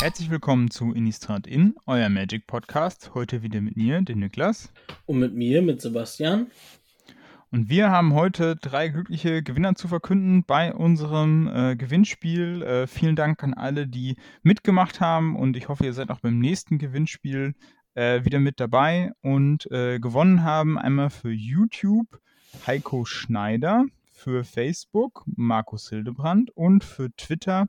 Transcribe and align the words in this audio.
Herzlich 0.00 0.30
willkommen 0.30 0.70
zu 0.70 0.92
Innistrad 0.92 1.48
In, 1.48 1.74
euer 1.84 2.08
Magic 2.08 2.46
Podcast. 2.46 3.10
Heute 3.14 3.42
wieder 3.42 3.60
mit 3.60 3.76
mir, 3.76 4.00
dem 4.00 4.20
Niklas. 4.20 4.72
Und 5.06 5.18
mit 5.18 5.34
mir, 5.34 5.60
mit 5.60 5.80
Sebastian. 5.82 6.52
Und 7.50 7.68
wir 7.68 7.90
haben 7.90 8.14
heute 8.14 8.54
drei 8.54 8.90
glückliche 8.90 9.42
Gewinner 9.42 9.74
zu 9.74 9.88
verkünden 9.88 10.44
bei 10.44 10.72
unserem 10.72 11.48
äh, 11.48 11.74
Gewinnspiel. 11.74 12.62
Äh, 12.62 12.86
vielen 12.86 13.16
Dank 13.16 13.42
an 13.42 13.54
alle, 13.54 13.88
die 13.88 14.14
mitgemacht 14.42 15.00
haben 15.00 15.34
und 15.34 15.56
ich 15.56 15.68
hoffe, 15.68 15.84
ihr 15.84 15.92
seid 15.92 16.10
auch 16.10 16.20
beim 16.20 16.38
nächsten 16.38 16.78
Gewinnspiel 16.78 17.54
äh, 17.94 18.24
wieder 18.24 18.38
mit 18.38 18.60
dabei 18.60 19.10
und 19.20 19.68
äh, 19.72 19.98
gewonnen 19.98 20.44
haben. 20.44 20.78
Einmal 20.78 21.10
für 21.10 21.32
YouTube 21.32 22.20
Heiko 22.68 23.04
Schneider, 23.04 23.84
für 24.18 24.44
Facebook 24.44 25.22
Markus 25.26 25.88
Hildebrand 25.88 26.50
und 26.56 26.82
für 26.84 27.14
Twitter 27.16 27.68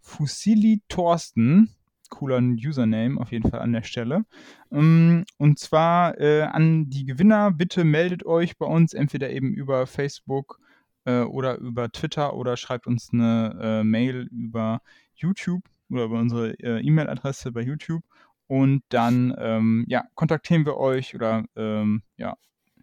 Fusili 0.00 0.82
Thorsten 0.88 1.74
cooler 2.10 2.38
Username 2.38 3.20
auf 3.20 3.32
jeden 3.32 3.50
Fall 3.50 3.60
an 3.60 3.72
der 3.72 3.82
Stelle. 3.82 4.24
Ähm, 4.70 5.24
und 5.38 5.58
zwar 5.58 6.20
äh, 6.20 6.42
an 6.42 6.88
die 6.88 7.04
Gewinner, 7.04 7.50
bitte 7.50 7.82
meldet 7.82 8.24
euch 8.24 8.56
bei 8.58 8.66
uns 8.66 8.94
entweder 8.94 9.30
eben 9.30 9.54
über 9.54 9.86
Facebook 9.86 10.60
äh, 11.04 11.22
oder 11.22 11.58
über 11.58 11.90
Twitter 11.90 12.34
oder 12.34 12.56
schreibt 12.56 12.86
uns 12.86 13.10
eine 13.12 13.58
äh, 13.60 13.84
Mail 13.84 14.28
über 14.30 14.82
YouTube 15.14 15.64
oder 15.90 16.04
über 16.04 16.18
unsere 16.18 16.52
äh, 16.60 16.80
E-Mail-Adresse 16.80 17.52
bei 17.52 17.62
YouTube. 17.62 18.04
Und 18.48 18.84
dann 18.90 19.34
ähm, 19.38 19.84
ja, 19.88 20.04
kontaktieren 20.14 20.64
wir 20.66 20.76
euch 20.76 21.16
oder 21.16 21.44
ähm, 21.56 22.02
ja, 22.16 22.36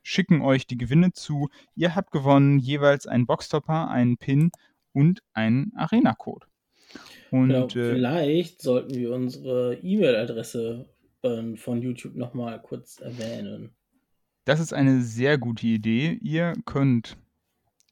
schicken 0.04 0.42
euch 0.42 0.68
die 0.68 0.78
Gewinne 0.78 1.14
zu. 1.14 1.50
Ihr 1.76 1.96
habt 1.96 2.12
gewonnen 2.12 2.60
jeweils 2.60 3.08
einen 3.08 3.26
Boxtopper, 3.26 3.90
einen 3.90 4.18
Pin 4.18 4.52
und 4.92 5.24
einen 5.34 5.74
Arena-Code. 5.76 6.46
Und 7.32 7.48
genau, 7.48 7.66
äh, 7.66 7.96
vielleicht 7.96 8.62
sollten 8.62 8.94
wir 8.94 9.12
unsere 9.12 9.80
E-Mail-Adresse 9.82 10.86
äh, 11.24 11.56
von 11.56 11.82
YouTube 11.82 12.16
nochmal 12.16 12.62
kurz 12.62 13.00
erwähnen. 13.00 13.72
Das 14.46 14.60
ist 14.60 14.74
eine 14.74 15.02
sehr 15.02 15.38
gute 15.38 15.66
Idee. 15.66 16.20
Ihr 16.22 16.54
könnt 16.66 17.18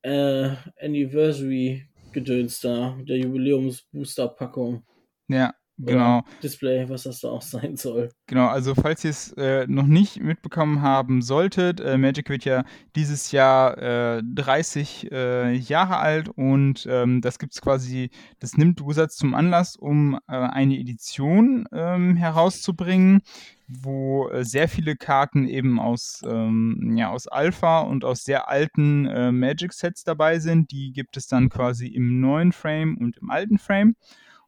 äh, 0.03 0.51
Anniversary 0.79 1.89
Gedöns 2.13 2.61
da, 2.61 2.97
der 3.01 3.17
Jubiläums-Booster-Packung. 3.17 4.85
Ja, 5.27 5.53
genau. 5.77 6.23
Display, 6.41 6.87
was 6.89 7.03
das 7.03 7.19
da 7.19 7.29
auch 7.29 7.41
sein 7.43 7.75
soll. 7.75 8.09
Genau, 8.27 8.47
also 8.47 8.75
falls 8.75 9.03
ihr 9.03 9.11
es 9.11 9.31
äh, 9.33 9.65
noch 9.67 9.85
nicht 9.87 10.21
mitbekommen 10.21 10.81
haben 10.81 11.21
solltet, 11.21 11.79
äh, 11.79 11.97
Magic 11.97 12.29
wird 12.29 12.45
ja 12.45 12.63
dieses 12.95 13.31
Jahr 13.31 13.77
äh, 13.77 14.23
30 14.23 15.11
äh, 15.11 15.53
Jahre 15.53 15.97
alt 15.97 16.29
und 16.29 16.87
ähm, 16.89 17.21
das 17.21 17.39
gibt 17.39 17.53
es 17.53 17.61
quasi, 17.61 18.09
das 18.39 18.57
nimmt 18.57 18.85
Wizards 18.85 19.15
zum 19.15 19.33
Anlass, 19.33 19.75
um 19.75 20.15
äh, 20.27 20.35
eine 20.35 20.77
Edition 20.77 21.65
ähm, 21.71 22.15
herauszubringen, 22.15 23.21
wo 23.67 24.29
äh, 24.29 24.43
sehr 24.43 24.67
viele 24.67 24.95
Karten 24.95 25.47
eben 25.47 25.79
aus, 25.79 26.21
ähm, 26.25 26.95
ja, 26.95 27.09
aus 27.09 27.27
Alpha 27.27 27.81
und 27.81 28.05
aus 28.05 28.23
sehr 28.23 28.49
alten 28.49 29.05
äh, 29.05 29.31
Magic-Sets 29.31 30.03
dabei 30.03 30.39
sind. 30.39 30.71
Die 30.71 30.91
gibt 30.91 31.17
es 31.17 31.27
dann 31.27 31.49
quasi 31.49 31.87
im 31.87 32.19
neuen 32.19 32.51
Frame 32.51 32.97
und 32.97 33.17
im 33.17 33.29
alten 33.29 33.57
Frame. 33.57 33.95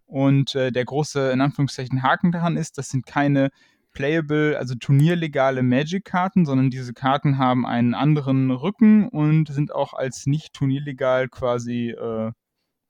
Und 0.07 0.55
äh, 0.55 0.71
der 0.71 0.85
große, 0.85 1.31
in 1.31 1.41
Anführungszeichen, 1.41 2.01
Haken 2.01 2.31
daran 2.31 2.57
ist, 2.57 2.77
das 2.77 2.89
sind 2.89 3.05
keine 3.05 3.49
playable, 3.91 4.57
also 4.57 4.75
turnierlegale 4.75 5.63
Magic-Karten, 5.63 6.45
sondern 6.45 6.69
diese 6.69 6.93
Karten 6.93 7.37
haben 7.37 7.65
einen 7.65 7.93
anderen 7.93 8.51
Rücken 8.51 9.07
und 9.09 9.51
sind 9.51 9.73
auch 9.73 9.93
als 9.93 10.27
nicht 10.27 10.53
turnierlegal 10.53 11.29
quasi 11.29 11.89
äh, 11.89 12.31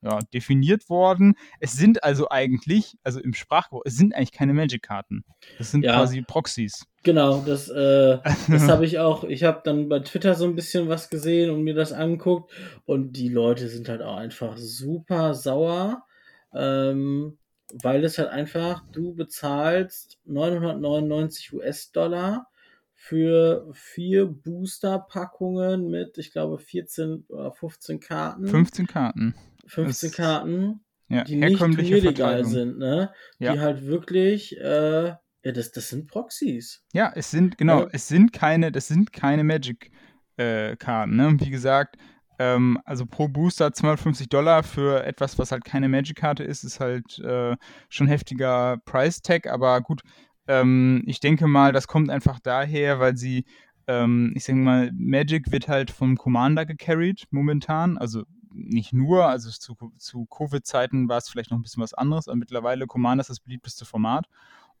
ja, 0.02 0.18
definiert 0.32 0.88
worden. 0.88 1.34
Es 1.60 1.72
sind 1.72 2.04
also 2.04 2.28
eigentlich, 2.28 2.94
also 3.02 3.20
im 3.20 3.34
Sprachgebrauch, 3.34 3.82
es 3.84 3.96
sind 3.96 4.14
eigentlich 4.14 4.32
keine 4.32 4.54
Magic-Karten. 4.54 5.24
Das 5.56 5.70
sind 5.70 5.84
ja, 5.84 5.94
quasi 5.94 6.22
Proxys. 6.22 6.84
Genau, 7.02 7.40
das, 7.40 7.68
äh, 7.68 8.18
das 8.48 8.68
habe 8.68 8.84
ich 8.84 8.98
auch. 8.98 9.24
Ich 9.24 9.44
habe 9.44 9.62
dann 9.64 9.88
bei 9.88 10.00
Twitter 10.00 10.34
so 10.34 10.44
ein 10.44 10.54
bisschen 10.54 10.88
was 10.88 11.10
gesehen 11.10 11.50
und 11.50 11.64
mir 11.64 11.74
das 11.74 11.92
angeguckt. 11.92 12.52
Und 12.84 13.12
die 13.12 13.28
Leute 13.28 13.68
sind 13.68 13.88
halt 13.88 14.02
auch 14.02 14.16
einfach 14.16 14.56
super 14.56 15.34
sauer, 15.34 16.04
ähm, 16.54 17.38
weil 17.72 18.04
es 18.04 18.18
halt 18.18 18.30
einfach, 18.30 18.82
du 18.92 19.14
bezahlst 19.14 20.18
999 20.24 21.52
US-Dollar 21.52 22.48
für 22.94 23.68
vier 23.72 24.26
Booster-Packungen 24.26 25.88
mit, 25.88 26.18
ich 26.18 26.32
glaube, 26.32 26.58
14 26.58 27.24
oder 27.28 27.52
15 27.52 28.00
Karten. 28.00 28.46
15 28.46 28.86
Karten. 28.86 29.34
15 29.66 30.10
das, 30.10 30.16
Karten, 30.16 30.80
ja, 31.08 31.24
die 31.24 31.36
nicht 31.36 31.60
illegal 31.60 32.44
sind, 32.44 32.78
ne? 32.78 33.12
Ja. 33.38 33.52
Die 33.52 33.60
halt 33.60 33.86
wirklich, 33.86 34.56
äh, 34.58 35.08
ja, 35.08 35.52
das, 35.52 35.72
das 35.72 35.90
sind 35.90 36.08
Proxys. 36.08 36.84
Ja, 36.92 37.12
es 37.14 37.30
sind, 37.30 37.56
genau, 37.58 37.82
ja. 37.82 37.88
es 37.92 38.08
sind 38.08 38.32
keine, 38.32 38.72
das 38.72 38.88
sind 38.88 39.12
keine 39.12 39.44
Magic-Karten, 39.44 41.12
äh, 41.12 41.16
ne? 41.16 41.28
Und 41.28 41.44
wie 41.44 41.50
gesagt, 41.50 41.96
ähm, 42.38 42.78
also 42.84 43.06
pro 43.06 43.28
Booster 43.28 43.72
250 43.72 44.28
Dollar 44.28 44.62
für 44.62 45.04
etwas, 45.04 45.38
was 45.38 45.52
halt 45.52 45.64
keine 45.64 45.88
Magic-Karte 45.88 46.44
ist, 46.44 46.64
ist 46.64 46.80
halt 46.80 47.18
äh, 47.20 47.56
schon 47.88 48.06
heftiger 48.06 48.78
Price-Tag, 48.84 49.46
aber 49.46 49.80
gut, 49.80 50.02
ähm, 50.46 51.02
ich 51.06 51.20
denke 51.20 51.46
mal, 51.46 51.72
das 51.72 51.88
kommt 51.88 52.10
einfach 52.10 52.38
daher, 52.40 53.00
weil 53.00 53.16
sie 53.16 53.44
ähm, 53.88 54.32
ich 54.36 54.44
sag 54.44 54.54
mal, 54.54 54.92
Magic 54.92 55.50
wird 55.50 55.66
halt 55.66 55.90
vom 55.90 56.16
Commander 56.16 56.66
gecarried 56.66 57.24
momentan. 57.30 57.98
Also 57.98 58.24
nicht 58.52 58.92
nur, 58.92 59.26
also 59.26 59.50
zu, 59.50 59.74
zu 59.96 60.26
Covid-Zeiten 60.26 61.08
war 61.08 61.18
es 61.18 61.28
vielleicht 61.28 61.50
noch 61.50 61.58
ein 61.58 61.62
bisschen 61.62 61.82
was 61.82 61.94
anderes, 61.94 62.28
aber 62.28 62.36
mittlerweile 62.36 62.86
Commander 62.86 63.22
ist 63.22 63.30
das 63.30 63.40
beliebteste 63.40 63.86
Format. 63.86 64.26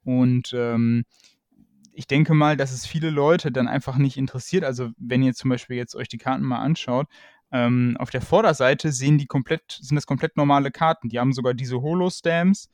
Und 0.04 0.52
ähm, 0.54 1.04
ich 1.92 2.06
denke 2.06 2.34
mal, 2.34 2.56
dass 2.56 2.72
es 2.72 2.86
viele 2.86 3.10
Leute 3.10 3.50
dann 3.50 3.66
einfach 3.66 3.96
nicht 3.96 4.18
interessiert. 4.18 4.62
Also 4.62 4.90
wenn 4.98 5.22
ihr 5.22 5.34
zum 5.34 5.50
Beispiel 5.50 5.76
jetzt 5.76 5.96
euch 5.96 6.08
die 6.08 6.18
Karten 6.18 6.44
mal 6.44 6.60
anschaut, 6.60 7.06
ähm, 7.50 7.96
auf 7.98 8.10
der 8.10 8.20
Vorderseite 8.20 8.92
sehen 8.92 9.18
die 9.18 9.26
komplett, 9.26 9.78
sind 9.80 9.96
das 9.96 10.06
komplett 10.06 10.36
normale 10.36 10.70
Karten. 10.70 11.08
Die 11.08 11.18
haben 11.18 11.32
sogar 11.32 11.54
diese 11.54 11.80
Holo-Stamps. 11.80 12.68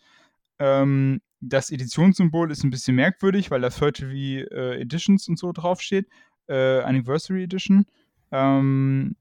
Ähm, 0.59 1.21
das 1.41 1.71
Editionssymbol 1.71 2.51
ist 2.51 2.65
ein 2.65 2.71
bisschen 2.71 2.97
merkwürdig, 2.97 3.51
weil 3.51 3.61
da 3.61 3.69
30 3.69 4.05
äh, 4.13 4.81
Editions 4.81 5.29
und 5.29 5.39
so 5.39 5.53
draufsteht. 5.53 6.09
Äh, 6.49 6.81
Anniversary 6.81 7.45
Edition. 7.45 7.87
Ähm, 8.33 9.17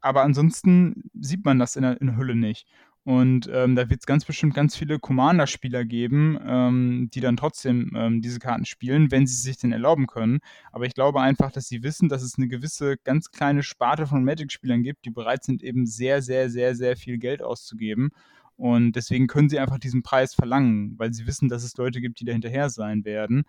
aber 0.00 0.22
ansonsten 0.22 1.10
sieht 1.14 1.44
man 1.44 1.58
das 1.58 1.76
in 1.76 1.82
der, 1.82 2.00
in 2.00 2.08
der 2.08 2.16
Hülle 2.16 2.34
nicht. 2.34 2.66
Und 3.04 3.48
ähm, 3.52 3.76
da 3.76 3.88
wird 3.88 4.00
es 4.00 4.06
ganz 4.06 4.26
bestimmt 4.26 4.54
ganz 4.54 4.76
viele 4.76 4.98
Commander-Spieler 4.98 5.86
geben, 5.86 6.38
ähm, 6.46 7.08
die 7.12 7.20
dann 7.20 7.38
trotzdem 7.38 7.92
ähm, 7.96 8.20
diese 8.20 8.38
Karten 8.38 8.66
spielen, 8.66 9.10
wenn 9.10 9.26
sie 9.26 9.36
sich 9.36 9.56
denn 9.56 9.72
erlauben 9.72 10.06
können. 10.06 10.40
Aber 10.70 10.84
ich 10.84 10.94
glaube 10.94 11.20
einfach, 11.22 11.50
dass 11.50 11.66
sie 11.66 11.82
wissen, 11.82 12.10
dass 12.10 12.22
es 12.22 12.36
eine 12.36 12.48
gewisse 12.48 12.98
ganz 12.98 13.30
kleine 13.30 13.62
Sparte 13.62 14.06
von 14.06 14.22
Magic-Spielern 14.22 14.82
gibt, 14.82 15.06
die 15.06 15.10
bereit 15.10 15.44
sind, 15.44 15.62
eben 15.62 15.86
sehr, 15.86 16.20
sehr, 16.20 16.50
sehr, 16.50 16.74
sehr 16.74 16.96
viel 16.96 17.16
Geld 17.18 17.42
auszugeben. 17.42 18.10
Und 18.56 18.92
deswegen 18.92 19.26
können 19.26 19.48
sie 19.48 19.58
einfach 19.58 19.78
diesen 19.78 20.02
Preis 20.02 20.34
verlangen, 20.34 20.98
weil 20.98 21.14
sie 21.14 21.26
wissen, 21.26 21.48
dass 21.48 21.64
es 21.64 21.78
Leute 21.78 22.02
gibt, 22.02 22.20
die 22.20 22.26
da 22.26 22.32
hinterher 22.32 22.68
sein 22.68 23.06
werden. 23.06 23.44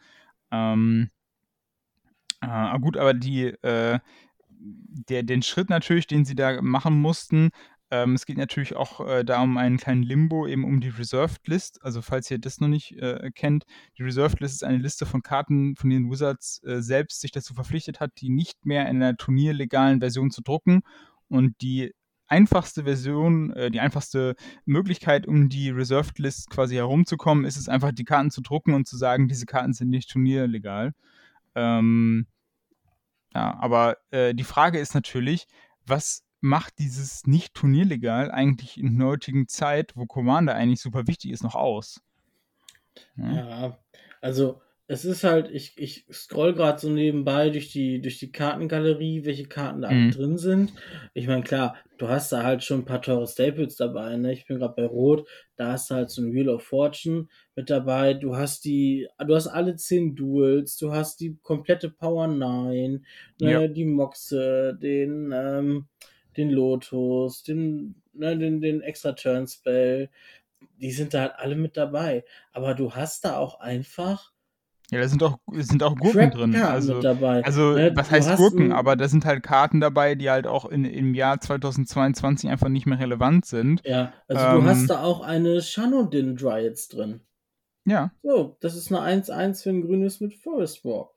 Ähm, 0.51 1.09
äh, 2.42 2.80
gut, 2.80 2.95
aber 2.95 3.13
die, 3.13 3.48
äh, 3.62 4.00
der, 5.09 5.24
den 5.24 5.42
Schritt 5.42 5.69
natürlich, 5.69 6.07
den 6.07 6.25
sie 6.25 6.36
da 6.36 6.62
machen 6.62 7.00
mussten, 7.01 7.50
ähm, 7.91 8.15
es 8.15 8.25
geht 8.25 8.38
natürlich 8.38 8.75
auch 8.75 9.05
äh, 9.05 9.25
da 9.25 9.41
um 9.41 9.57
einen 9.57 9.77
kleinen 9.77 10.03
Limbo, 10.03 10.47
eben 10.47 10.63
um 10.63 10.79
die 10.79 10.89
Reserved 10.89 11.45
List. 11.47 11.83
Also 11.83 12.01
falls 12.01 12.31
ihr 12.31 12.39
das 12.39 12.61
noch 12.61 12.69
nicht 12.69 12.93
äh, 12.93 13.31
kennt, 13.35 13.65
die 13.97 14.03
Reserved 14.03 14.39
List 14.39 14.55
ist 14.55 14.63
eine 14.63 14.77
Liste 14.77 15.05
von 15.05 15.21
Karten, 15.21 15.75
von 15.75 15.89
denen 15.89 16.09
Wizards 16.09 16.63
äh, 16.63 16.81
selbst 16.81 17.19
sich 17.19 17.31
dazu 17.31 17.53
verpflichtet 17.53 17.99
hat, 17.99 18.11
die 18.21 18.29
nicht 18.29 18.65
mehr 18.65 18.88
in 18.88 18.95
einer 18.95 19.17
turnierlegalen 19.17 19.99
Version 19.99 20.31
zu 20.31 20.41
drucken. 20.41 20.83
Und 21.27 21.61
die 21.61 21.93
einfachste 22.27 22.85
Version, 22.85 23.51
äh, 23.51 23.69
die 23.69 23.81
einfachste 23.81 24.35
Möglichkeit, 24.63 25.27
um 25.27 25.49
die 25.49 25.69
Reserved 25.69 26.17
List 26.17 26.49
quasi 26.49 26.75
herumzukommen, 26.75 27.43
ist 27.43 27.57
es 27.57 27.67
einfach, 27.67 27.91
die 27.91 28.05
Karten 28.05 28.31
zu 28.31 28.41
drucken 28.41 28.73
und 28.73 28.88
zu 28.88 28.95
sagen, 28.95 29.27
diese 29.27 29.45
Karten 29.45 29.73
sind 29.73 29.89
nicht 29.89 30.09
turnierlegal. 30.09 30.93
Ähm, 31.55 32.27
ja, 33.33 33.57
aber 33.59 33.97
äh, 34.11 34.33
die 34.33 34.45
Frage 34.45 34.79
ist 34.79 34.93
natürlich, 34.93 35.45
was 35.85 36.23
macht 36.41 36.79
dieses 36.79 37.25
nicht 37.25 37.53
turnierlegal 37.53 38.31
eigentlich 38.31 38.77
in 38.77 38.97
der 38.97 39.07
heutigen 39.07 39.47
Zeit, 39.47 39.93
wo 39.95 40.05
Commander 40.05 40.55
eigentlich 40.55 40.81
super 40.81 41.07
wichtig 41.07 41.31
ist, 41.31 41.43
noch 41.43 41.55
aus? 41.55 42.01
Ja, 43.15 43.33
ja 43.33 43.77
also 44.21 44.61
es 44.91 45.05
ist 45.05 45.23
halt, 45.23 45.49
ich, 45.49 45.77
ich 45.77 46.05
scroll 46.11 46.53
gerade 46.53 46.77
so 46.77 46.89
nebenbei 46.89 47.49
durch 47.49 47.71
die, 47.71 48.01
durch 48.01 48.19
die 48.19 48.33
Kartengalerie, 48.33 49.23
welche 49.23 49.45
Karten 49.45 49.81
da 49.81 49.89
mhm. 49.89 50.11
drin 50.11 50.38
sind. 50.38 50.73
Ich 51.13 51.27
meine, 51.27 51.43
klar, 51.43 51.77
du 51.97 52.09
hast 52.09 52.33
da 52.33 52.43
halt 52.43 52.61
schon 52.61 52.79
ein 52.79 52.85
paar 52.85 53.01
teure 53.01 53.25
Staples 53.25 53.77
dabei, 53.77 54.17
ne? 54.17 54.33
Ich 54.33 54.47
bin 54.47 54.59
gerade 54.59 54.73
bei 54.75 54.85
Rot, 54.85 55.25
da 55.55 55.71
hast 55.71 55.89
du 55.89 55.95
halt 55.95 56.09
so 56.09 56.21
ein 56.21 56.33
Wheel 56.33 56.49
of 56.49 56.63
Fortune 56.63 57.27
mit 57.55 57.69
dabei. 57.69 58.15
Du 58.15 58.35
hast 58.35 58.65
die, 58.65 59.07
du 59.25 59.33
hast 59.33 59.47
alle 59.47 59.77
zehn 59.77 60.13
Duels, 60.13 60.75
du 60.75 60.91
hast 60.91 61.21
die 61.21 61.38
komplette 61.41 61.89
Power 61.89 62.27
9, 62.27 63.05
ne? 63.39 63.51
Ja. 63.51 63.67
die 63.69 63.85
Moxe, 63.85 64.77
den, 64.81 65.31
ähm, 65.33 65.88
den 66.38 66.50
Lotus, 66.50 67.44
den, 67.44 67.95
ne, 68.13 68.38
den, 68.38 68.62
den 68.62 68.81
extra 68.81 69.13
Turn 69.13 69.48
Spell. 69.48 70.10
Die 70.78 70.92
sind 70.92 71.13
da 71.13 71.22
halt 71.22 71.33
alle 71.38 71.56
mit 71.56 71.78
dabei. 71.78 72.24
Aber 72.54 72.74
du 72.74 72.94
hast 72.94 73.25
da 73.25 73.38
auch 73.38 73.60
einfach 73.60 74.31
ja, 74.92 75.00
da 75.00 75.07
sind 75.07 75.24
auch, 75.24 75.38
sind 75.54 75.83
auch 75.83 75.95
Gurken 75.95 76.31
drin. 76.31 76.54
Also, 76.54 77.00
also 77.00 77.72
ne? 77.75 77.94
was 77.95 78.12
heißt 78.12 78.36
Gurken? 78.36 78.74
Aber 78.74 78.98
da 78.98 79.07
sind 79.07 79.24
halt 79.24 79.42
Karten 79.42 79.80
dabei, 79.80 80.16
die 80.16 80.30
halt 80.30 80.48
auch 80.48 80.66
in, 80.66 80.83
im 80.83 81.13
Jahr 81.13 81.39
2022 81.39 82.50
einfach 82.50 82.68
nicht 82.68 82.86
mehr 82.86 83.00
relevant 83.00 83.45
sind. 83.45 83.81
Ja, 83.86 84.12
also 84.27 84.44
ähm, 84.44 84.56
du 84.56 84.69
hast 84.69 84.88
da 84.89 85.01
auch 85.01 85.22
eine 85.22 85.62
Shanodin 85.62 86.36
Dryads 86.36 86.89
drin. 86.89 87.22
Ja. 87.86 88.12
So, 88.22 88.57
das 88.60 88.75
ist 88.75 88.92
eine 88.92 89.24
1-1 89.24 89.63
für 89.63 89.69
ein 89.69 89.81
grünes 89.81 90.19
mit 90.19 90.34
Forest 90.34 90.84
Walk. 90.84 91.12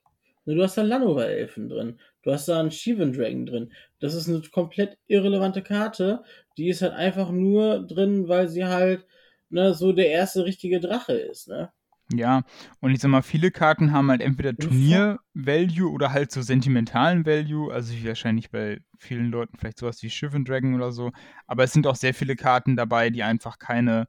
Ne, 0.44 0.54
du 0.54 0.62
hast 0.62 0.78
da 0.78 0.82
Lanova-Elfen 0.82 1.68
drin. 1.68 1.98
Du 2.24 2.32
hast 2.32 2.48
da 2.48 2.58
einen 2.58 2.70
Shivan 2.70 3.12
Dragon 3.12 3.46
drin. 3.46 3.72
Das 4.00 4.14
ist 4.14 4.28
eine 4.28 4.40
komplett 4.50 4.98
irrelevante 5.06 5.62
Karte. 5.62 6.24
Die 6.56 6.68
ist 6.68 6.82
halt 6.82 6.94
einfach 6.94 7.30
nur 7.30 7.86
drin, 7.86 8.28
weil 8.28 8.48
sie 8.48 8.64
halt 8.64 9.06
ne, 9.50 9.74
so 9.74 9.92
der 9.92 10.08
erste 10.10 10.44
richtige 10.44 10.80
Drache 10.80 11.12
ist, 11.12 11.48
ne? 11.48 11.70
Ja, 12.12 12.42
und 12.80 12.90
ich 12.90 13.00
sag 13.00 13.08
mal, 13.08 13.22
viele 13.22 13.50
Karten 13.50 13.92
haben 13.92 14.10
halt 14.10 14.20
entweder 14.20 14.54
Turnier-Value 14.54 15.90
oder 15.90 16.12
halt 16.12 16.30
so 16.30 16.42
sentimentalen 16.42 17.24
Value, 17.24 17.72
also 17.72 17.94
wahrscheinlich 18.04 18.50
bei 18.50 18.80
vielen 18.98 19.30
Leuten 19.30 19.56
vielleicht 19.56 19.78
sowas 19.78 20.02
wie 20.02 20.10
Shivan 20.10 20.44
Dragon 20.44 20.74
oder 20.74 20.92
so, 20.92 21.12
aber 21.46 21.64
es 21.64 21.72
sind 21.72 21.86
auch 21.86 21.96
sehr 21.96 22.12
viele 22.12 22.36
Karten 22.36 22.76
dabei, 22.76 23.08
die 23.08 23.22
einfach 23.22 23.58
keine, 23.58 24.06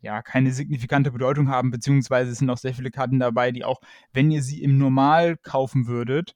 ja, 0.00 0.22
keine 0.22 0.52
signifikante 0.52 1.10
Bedeutung 1.12 1.50
haben, 1.50 1.70
beziehungsweise 1.70 2.32
es 2.32 2.38
sind 2.38 2.48
auch 2.48 2.56
sehr 2.56 2.72
viele 2.72 2.90
Karten 2.90 3.18
dabei, 3.18 3.52
die 3.52 3.64
auch, 3.64 3.80
wenn 4.14 4.30
ihr 4.30 4.42
sie 4.42 4.62
im 4.62 4.78
Normal 4.78 5.36
kaufen 5.36 5.86
würdet, 5.86 6.34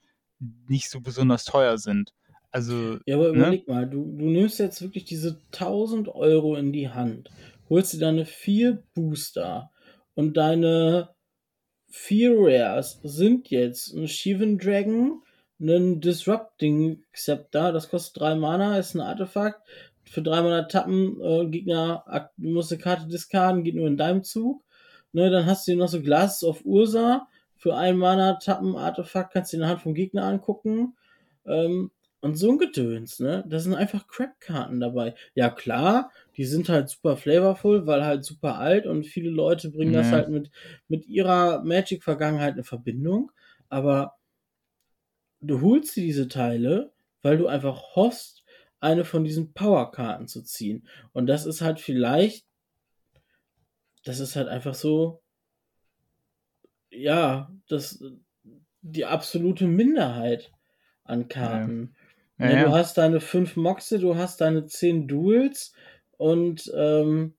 nicht 0.69 0.91
so 0.91 1.01
besonders 1.01 1.45
teuer 1.45 1.79
sind. 1.79 2.13
Also, 2.51 2.99
ja, 3.07 3.17
aber 3.17 3.33
ne? 3.33 3.39
überleg 3.39 3.69
mal, 3.69 3.89
du, 3.89 4.05
du 4.05 4.27
nimmst 4.27 4.59
jetzt 4.59 4.83
wirklich 4.83 5.05
diese 5.05 5.41
1000 5.53 6.09
Euro 6.09 6.57
in 6.57 6.73
die 6.73 6.91
Hand, 6.91 7.31
holst 7.71 7.95
dir 7.95 7.99
deine 7.99 8.27
vier 8.27 8.83
Booster, 8.95 9.71
und 10.15 10.37
deine 10.37 11.11
vier 11.89 12.35
Rares 12.37 13.01
sind 13.03 13.51
jetzt 13.51 13.95
ein 13.95 14.09
Shivan 14.09 14.59
Dragon, 14.59 15.23
ein 15.61 16.01
Disrupting 16.01 17.03
Scepter, 17.15 17.73
das 17.73 17.89
kostet 17.89 18.21
drei 18.21 18.35
Mana, 18.35 18.79
ist 18.79 18.95
ein 18.95 19.01
Artefakt. 19.01 19.61
Für 20.05 20.23
drei 20.23 20.43
Mana 20.43 20.63
tappen, 20.63 21.21
äh, 21.21 21.47
Gegner, 21.47 22.05
du 22.37 22.51
musst 22.51 22.73
eine 22.73 22.83
Karte 22.83 23.07
diskarden, 23.07 23.63
geht 23.63 23.77
nur 23.77 23.87
in 23.87 23.97
deinem 23.97 24.25
Zug. 24.25 24.63
Ne, 25.13 25.31
dann 25.31 25.47
hast 25.47 25.67
du 25.67 25.73
hier 25.73 25.79
noch 25.79 25.89
so 25.89 26.03
Glasses 26.03 26.43
of 26.43 26.65
Ursa. 26.65 27.29
Für 27.63 27.77
ein 27.77 27.97
Mana 27.97 28.41
tappen, 28.41 28.75
Artefakt, 28.75 29.33
kannst 29.33 29.53
du 29.53 29.57
in 29.57 29.61
der 29.61 29.69
Hand 29.69 29.83
vom 29.83 29.95
Gegner 29.95 30.25
angucken. 30.25 30.97
Ähm, 31.47 31.93
und 32.21 32.35
so 32.35 32.51
ein 32.51 32.59
Gedöns, 32.59 33.21
ne? 33.21 33.45
Da 33.47 33.61
sind 33.61 33.75
einfach 33.75 34.09
Crap-Karten 34.09 34.81
dabei. 34.81 35.15
Ja, 35.37 35.49
klar, 35.49 36.11
die 36.37 36.45
sind 36.45 36.69
halt 36.69 36.89
super 36.89 37.17
flavorful, 37.17 37.87
weil 37.87 38.05
halt 38.05 38.25
super 38.25 38.59
alt 38.59 38.85
und 38.87 39.07
viele 39.07 39.31
Leute 39.31 39.71
bringen 39.71 39.93
mhm. 39.93 39.97
das 39.97 40.11
halt 40.11 40.29
mit, 40.29 40.51
mit 40.89 41.07
ihrer 41.07 41.63
Magic-Vergangenheit 41.63 42.57
in 42.57 42.65
Verbindung. 42.65 43.31
Aber 43.69 44.17
du 45.41 45.61
holst 45.61 45.95
dir 45.95 46.03
diese 46.03 46.27
Teile, 46.27 46.93
weil 47.23 47.39
du 47.39 47.47
einfach 47.47 47.95
hoffst, 47.95 48.43
eine 48.81 49.05
von 49.05 49.23
diesen 49.23 49.53
Power-Karten 49.53 50.27
zu 50.27 50.43
ziehen. 50.43 50.89
Und 51.13 51.29
das 51.29 51.47
ist 51.47 51.61
halt 51.61 51.79
vielleicht, 51.79 52.45
das 54.05 54.19
ist 54.19 54.35
halt 54.35 54.49
einfach 54.49 54.75
so, 54.75 55.22
ja, 56.93 57.51
das, 57.69 58.03
die 58.83 59.05
absolute 59.05 59.67
Minderheit 59.67 60.53
an 61.05 61.29
Karten. 61.29 61.95
Ja. 61.95 62.03
Ja, 62.39 62.51
ja, 62.51 62.65
du 62.65 62.73
hast 62.73 62.99
deine 62.99 63.21
fünf 63.21 63.57
Moxe, 63.57 63.99
du 63.99 64.17
hast 64.17 64.41
deine 64.41 64.67
zehn 64.67 65.07
Duels 65.07 65.75
und 66.17 66.73
ähm, 66.77 67.35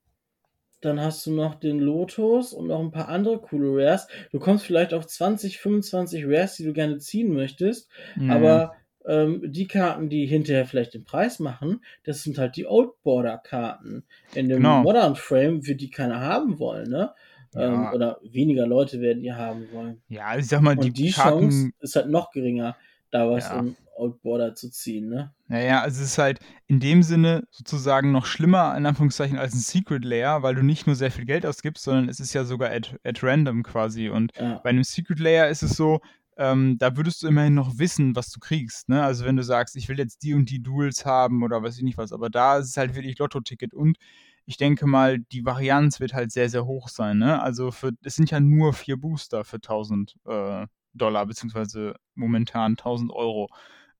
dann 0.80 1.02
hast 1.02 1.26
du 1.26 1.32
noch 1.32 1.56
den 1.56 1.80
Lotus 1.80 2.54
und 2.54 2.68
noch 2.68 2.80
ein 2.80 2.92
paar 2.92 3.10
andere 3.10 3.40
coole 3.40 3.70
Rares. 3.70 4.08
Du 4.32 4.40
kommst 4.40 4.66
vielleicht 4.66 4.94
auf 4.94 5.08
20, 5.08 5.58
25 5.58 6.26
Rares, 6.26 6.56
die 6.56 6.66
du 6.66 6.74
gerne 6.74 6.98
ziehen 7.00 7.34
möchtest, 7.34 7.90
mhm. 8.16 8.32
aber 8.32 8.76
ähm, 9.06 9.42
die 9.46 9.68
Karten, 9.68 10.10
die 10.10 10.26
hinterher 10.26 10.66
vielleicht 10.66 10.94
den 10.94 11.06
Preis 11.06 11.40
machen, 11.40 11.84
das 12.04 12.24
sind 12.24 12.38
halt 12.38 12.56
die 12.56 12.66
Old 12.66 13.02
Border 13.04 13.38
Karten 13.38 14.06
in 14.34 14.48
dem 14.48 14.58
genau. 14.58 14.82
Modern 14.82 15.16
Frame, 15.16 15.64
für 15.64 15.76
die 15.76 15.90
keiner 15.90 16.22
haben 16.22 16.60
wollen, 16.60 16.90
ne? 16.90 17.14
Ja. 17.54 17.90
Ähm, 17.90 17.94
oder 17.94 18.20
weniger 18.24 18.68
Leute 18.68 19.02
werden 19.02 19.24
die 19.24 19.34
haben 19.34 19.68
wollen. 19.72 20.02
Ja, 20.08 20.26
also 20.26 20.42
ich 20.42 20.48
sag 20.48 20.62
mal, 20.62 20.78
und 20.78 20.84
die, 20.84 20.92
die 20.92 21.12
Karten... 21.12 21.50
Chance 21.50 21.72
ist 21.80 21.96
halt 21.96 22.10
noch 22.10 22.32
geringer, 22.32 22.76
da 23.12 23.30
was 23.30 23.50
ja. 23.50 23.60
im 23.60 23.76
Outboarder 23.96 24.56
zu 24.56 24.72
ziehen, 24.72 25.10
ne? 25.10 25.34
Naja, 25.48 25.82
also 25.82 26.02
es 26.02 26.10
ist 26.10 26.18
halt 26.18 26.40
in 26.68 26.80
dem 26.80 27.04
Sinne 27.04 27.44
sozusagen 27.52 28.12
noch 28.12 28.26
schlimmer, 28.26 28.76
in 28.76 28.86
Anführungszeichen, 28.86 29.38
als 29.38 29.54
ein 29.54 29.60
Secret 29.60 30.04
Layer, 30.04 30.42
weil 30.42 30.56
du 30.56 30.64
nicht 30.64 30.88
nur 30.88 30.96
sehr 30.96 31.12
viel 31.12 31.26
Geld 31.26 31.46
ausgibst, 31.46 31.84
sondern 31.84 32.10
es 32.10 32.20
ist 32.20 32.34
ja 32.34 32.44
sogar 32.44 32.72
at, 32.72 32.96
at 33.04 33.24
random 33.24 33.62
quasi. 33.62 34.10
Und 34.10 34.32
ja. 34.38 34.60
bei 34.64 34.72
einem 34.72 34.84
Secret 34.84 35.20
Layer 35.20 35.48
ist 35.50 35.62
es 35.62 35.78
so, 35.78 36.00
ähm, 36.38 36.78
da 36.80 36.98
würdest 36.98 37.22
du 37.22 37.28
immerhin 37.28 37.54
noch 37.54 37.78
wissen, 37.78 38.16
was 38.16 38.32
du 38.32 38.40
kriegst. 38.40 38.90
Ne? 38.90 39.04
Also 39.04 39.26
wenn 39.26 39.36
du 39.36 39.44
sagst, 39.44 39.76
ich 39.76 39.88
will 39.90 40.00
jetzt 40.00 40.24
die 40.24 40.34
und 40.34 40.50
die 40.50 40.64
Duels 40.64 41.06
haben 41.06 41.44
oder 41.44 41.62
weiß 41.62 41.78
ich 41.78 41.84
nicht 41.84 41.98
was, 41.98 42.12
aber 42.12 42.30
da 42.32 42.58
ist 42.58 42.70
es 42.70 42.78
halt 42.78 42.96
wirklich 42.96 43.20
Lotto-Ticket 43.20 43.76
und 43.76 43.98
ich 44.46 44.58
denke 44.58 44.88
mal, 44.88 45.20
die 45.20 45.46
Varianz 45.46 46.00
wird 46.00 46.14
halt 46.14 46.32
sehr, 46.32 46.50
sehr 46.50 46.66
hoch 46.66 46.90
sein. 46.90 47.18
Ne? 47.18 47.42
Also 47.42 47.72
für, 47.72 47.92
es 48.04 48.16
sind 48.16 48.32
ja 48.32 48.40
nur 48.40 48.74
vier 48.74 48.98
Booster 48.98 49.44
für 49.46 49.58
1000 49.58 50.16
äh, 50.26 50.68
Dollar, 50.94 51.26
beziehungsweise 51.26 51.96
momentan 52.16 52.74
1000 52.74 53.12
Euro 53.12 53.50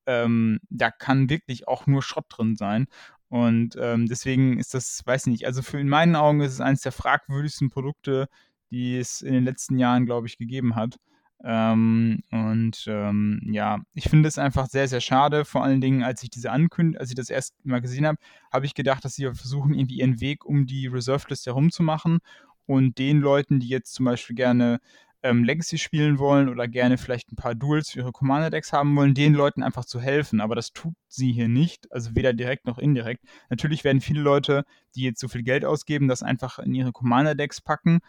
ähm, 0.06 0.60
da 0.70 0.92
kann 0.92 1.30
wirklich 1.30 1.68
auch 1.68 1.88
nur 1.88 2.02
Schrott 2.02 2.26
drin 2.30 2.56
sein. 2.56 2.88
Und 3.30 3.76
ähm, 3.80 4.08
deswegen 4.08 4.60
ist 4.60 4.74
das, 4.74 5.02
weiß 5.06 5.28
nicht, 5.28 5.46
also 5.46 5.62
für 5.62 5.80
in 5.80 5.90
meinen 5.90 6.16
Augen 6.16 6.42
ist 6.42 6.54
es 6.54 6.62
eines 6.62 6.82
der 6.82 6.92
fragwürdigsten 6.92 7.70
Produkte, 7.70 8.28
die 8.70 8.98
es 8.98 9.22
in 9.22 9.34
den 9.34 9.44
letzten 9.44 9.78
Jahren, 9.78 10.06
glaube 10.06 10.28
ich, 10.28 10.38
gegeben 10.38 10.76
hat. 10.76 10.98
Ähm, 11.44 12.24
und 12.32 12.86
ähm, 12.88 13.42
ja, 13.52 13.80
ich 13.94 14.06
finde 14.06 14.30
es 14.30 14.38
einfach 14.38 14.68
sehr, 14.68 14.88
sehr 14.88 15.02
schade. 15.02 15.44
Vor 15.44 15.64
allen 15.64 15.82
Dingen, 15.82 16.04
als 16.04 16.24
ich 16.24 16.30
diese 16.30 16.52
Ankündigung, 16.52 17.00
als 17.00 17.10
ich 17.10 17.16
das 17.16 17.30
erst 17.30 17.54
mal 17.66 17.82
gesehen 17.82 18.06
habe, 18.06 18.18
habe 18.52 18.66
ich 18.66 18.74
gedacht, 18.74 19.04
dass 19.04 19.16
sie 19.16 19.26
versuchen, 19.26 19.74
irgendwie 19.74 20.00
ihren 20.00 20.22
Weg 20.22 20.46
um 20.46 20.66
die 20.66 20.88
Reserve 20.88 21.26
List 21.30 21.46
herumzumachen 21.46 22.20
und 22.66 22.98
den 22.98 23.20
Leuten, 23.20 23.60
die 23.60 23.68
jetzt 23.68 23.94
zum 23.94 24.06
Beispiel 24.06 24.36
gerne 24.36 24.80
ähm, 25.24 25.44
Legacy 25.46 25.78
spielen 25.78 26.20
wollen 26.20 26.50
oder 26.50 26.68
gerne 26.68 26.98
vielleicht 26.98 27.32
ein 27.32 27.38
paar 27.38 27.56
Duels 27.56 27.92
für 27.92 28.00
ihre 28.00 28.12
Commander-Decks 28.12 28.74
haben 28.74 28.96
wollen, 28.96 29.14
den 29.14 29.34
Leuten 29.34 29.64
einfach 29.64 29.86
zu 29.86 30.00
helfen. 30.00 30.42
Aber 30.42 30.54
das 30.54 30.74
tut 30.74 30.94
sie 31.08 31.32
hier 31.32 31.48
nicht, 31.48 31.92
also 31.92 32.16
weder 32.16 32.34
direkt 32.34 32.68
noch 32.68 32.78
indirekt. 32.78 33.24
Natürlich 33.50 33.84
werden 33.84 34.02
viele 34.02 34.22
Leute, 34.22 34.66
die 34.96 35.04
jetzt 35.04 35.22
so 35.22 35.30
viel 35.30 35.44
Geld 35.44 35.64
ausgeben, 35.66 36.08
das 36.08 36.24
einfach 36.24 36.60
in 36.60 36.76
ihre 36.76 36.92
Commander-Decks 36.92 37.62
packen. 37.62 38.00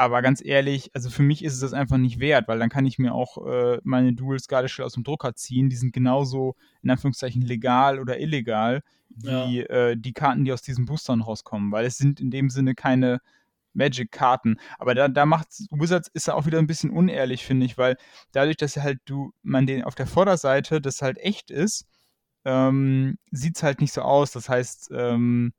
Aber 0.00 0.22
ganz 0.22 0.40
ehrlich, 0.44 0.92
also 0.94 1.10
für 1.10 1.24
mich 1.24 1.42
ist 1.44 1.54
es 1.54 1.60
das 1.60 1.72
einfach 1.72 1.96
nicht 1.96 2.20
wert, 2.20 2.46
weil 2.46 2.60
dann 2.60 2.70
kann 2.70 2.86
ich 2.86 3.00
mir 3.00 3.12
auch 3.12 3.44
äh, 3.44 3.80
meine 3.82 4.12
Duals 4.12 4.46
gerade 4.46 4.68
schnell 4.68 4.86
aus 4.86 4.92
dem 4.92 5.02
Drucker 5.02 5.34
ziehen. 5.34 5.70
Die 5.70 5.76
sind 5.76 5.92
genauso 5.92 6.54
in 6.82 6.90
Anführungszeichen 6.90 7.42
legal 7.42 7.98
oder 7.98 8.20
illegal 8.20 8.82
wie 9.08 9.58
ja. 9.58 9.64
äh, 9.64 9.96
die 9.96 10.12
Karten, 10.12 10.44
die 10.44 10.52
aus 10.52 10.62
diesen 10.62 10.84
Boostern 10.84 11.20
rauskommen, 11.20 11.72
weil 11.72 11.84
es 11.84 11.98
sind 11.98 12.20
in 12.20 12.30
dem 12.30 12.48
Sinne 12.48 12.76
keine 12.76 13.20
Magic-Karten. 13.72 14.60
Aber 14.78 14.94
da, 14.94 15.08
da 15.08 15.26
macht 15.26 15.48
Wizards 15.70 16.08
ist 16.14 16.28
da 16.28 16.34
auch 16.34 16.46
wieder 16.46 16.60
ein 16.60 16.68
bisschen 16.68 16.90
unehrlich, 16.90 17.44
finde 17.44 17.66
ich, 17.66 17.76
weil 17.76 17.96
dadurch, 18.30 18.56
dass 18.56 18.76
halt 18.76 19.00
du, 19.04 19.32
man 19.42 19.66
den 19.66 19.82
auf 19.82 19.96
der 19.96 20.06
Vorderseite 20.06 20.80
das 20.80 21.02
halt 21.02 21.18
echt 21.18 21.50
ist, 21.50 21.88
ähm, 22.44 23.18
sieht 23.32 23.56
es 23.56 23.64
halt 23.64 23.80
nicht 23.80 23.92
so 23.92 24.02
aus. 24.02 24.30
Das 24.30 24.48
heißt, 24.48 24.90
ähm, 24.92 25.52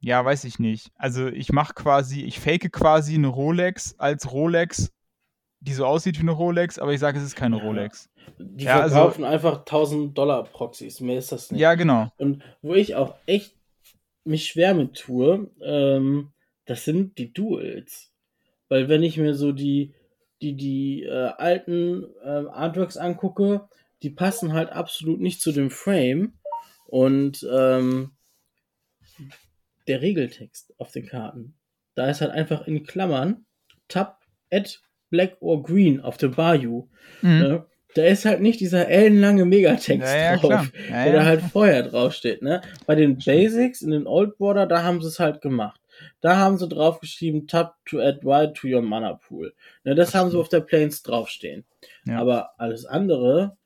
ja, 0.00 0.24
weiß 0.24 0.44
ich 0.44 0.58
nicht. 0.58 0.90
Also 0.96 1.26
ich 1.26 1.52
mache 1.52 1.74
quasi, 1.74 2.22
ich 2.22 2.38
fake 2.38 2.72
quasi 2.72 3.14
eine 3.14 3.28
Rolex 3.28 3.94
als 3.98 4.30
Rolex, 4.32 4.92
die 5.60 5.72
so 5.72 5.84
aussieht 5.84 6.18
wie 6.18 6.22
eine 6.22 6.32
Rolex, 6.32 6.78
aber 6.78 6.92
ich 6.92 7.00
sage, 7.00 7.18
es 7.18 7.24
ist 7.24 7.36
keine 7.36 7.56
Rolex. 7.56 8.08
Die 8.38 8.64
ja, 8.64 8.80
also 8.80 8.94
verkaufen 8.94 9.24
also, 9.24 9.48
einfach 9.48 9.58
1000 9.60 10.16
Dollar 10.16 10.44
Proxys, 10.44 11.00
mehr 11.00 11.18
ist 11.18 11.32
das 11.32 11.50
nicht. 11.50 11.60
Ja, 11.60 11.74
genau. 11.74 12.12
Und 12.16 12.42
wo 12.62 12.74
ich 12.74 12.94
auch 12.94 13.14
echt 13.26 13.54
mich 14.24 14.46
schwer 14.46 14.74
mit 14.74 14.94
tue, 14.94 15.50
ähm, 15.62 16.30
das 16.66 16.84
sind 16.84 17.18
die 17.18 17.32
Duels. 17.32 18.12
Weil 18.68 18.88
wenn 18.88 19.02
ich 19.02 19.16
mir 19.16 19.34
so 19.34 19.52
die, 19.52 19.94
die, 20.42 20.54
die 20.54 21.04
äh, 21.04 21.32
alten 21.38 22.04
äh, 22.22 22.46
Artworks 22.50 22.96
angucke, 22.96 23.68
die 24.02 24.10
passen 24.10 24.52
halt 24.52 24.70
absolut 24.70 25.20
nicht 25.20 25.40
zu 25.40 25.50
dem 25.50 25.70
Frame. 25.70 26.34
Und 26.86 27.46
ähm, 27.50 28.12
der 29.88 30.02
Regeltext 30.02 30.74
auf 30.78 30.92
den 30.92 31.06
Karten, 31.06 31.54
da 31.94 32.08
ist 32.08 32.20
halt 32.20 32.30
einfach 32.30 32.66
in 32.66 32.84
Klammern 32.84 33.44
Tap, 33.88 34.18
Add, 34.52 34.70
Black 35.10 35.36
or 35.40 35.62
Green 35.62 36.00
auf 36.00 36.16
dem 36.16 36.32
Bayou. 36.32 36.88
Mhm. 37.22 37.38
Ne? 37.38 37.66
Da 37.94 38.04
ist 38.04 38.26
halt 38.26 38.40
nicht 38.40 38.60
dieser 38.60 38.88
ellenlange 38.88 39.46
Megatext 39.46 40.06
ja, 40.06 40.16
ja, 40.16 40.36
drauf, 40.36 40.70
ja, 40.90 41.04
der 41.04 41.12
da 41.14 41.24
halt 41.24 41.42
vorher 41.42 41.82
draufsteht. 41.82 42.42
Ne? 42.42 42.60
Bei 42.86 42.94
den 42.94 43.18
Basics 43.18 43.82
in 43.82 43.90
den 43.90 44.06
Old 44.06 44.36
Border, 44.38 44.66
da 44.66 44.82
haben 44.82 45.00
sie 45.00 45.08
es 45.08 45.18
halt 45.18 45.40
gemacht. 45.40 45.80
Da 46.20 46.36
haben 46.36 46.58
sie 46.58 46.68
draufgeschrieben, 46.68 47.46
tap 47.46 47.76
to 47.86 47.98
add 47.98 48.24
white 48.24 48.52
to 48.52 48.68
your 48.68 48.82
mana 48.82 49.14
pool. 49.14 49.52
Ne, 49.82 49.96
das 49.96 50.14
haben 50.14 50.30
sie 50.30 50.38
auf 50.38 50.48
der 50.48 50.60
Planes 50.60 51.02
draufstehen. 51.02 51.64
Aber 52.08 52.52
alles 52.58 52.86
andere, 52.86 53.56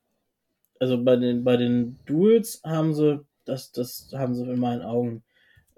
also 0.81 1.03
bei 1.03 1.17
den, 1.17 1.45
bei 1.45 1.57
den 1.57 1.99
Duels 2.07 2.63
haben 2.65 2.95
sie, 2.95 3.21
das, 3.45 3.73
das 3.73 4.09
haben 4.15 4.35
sie 4.35 4.45
in 4.45 4.59
meinen 4.59 4.83
Augen 4.83 5.23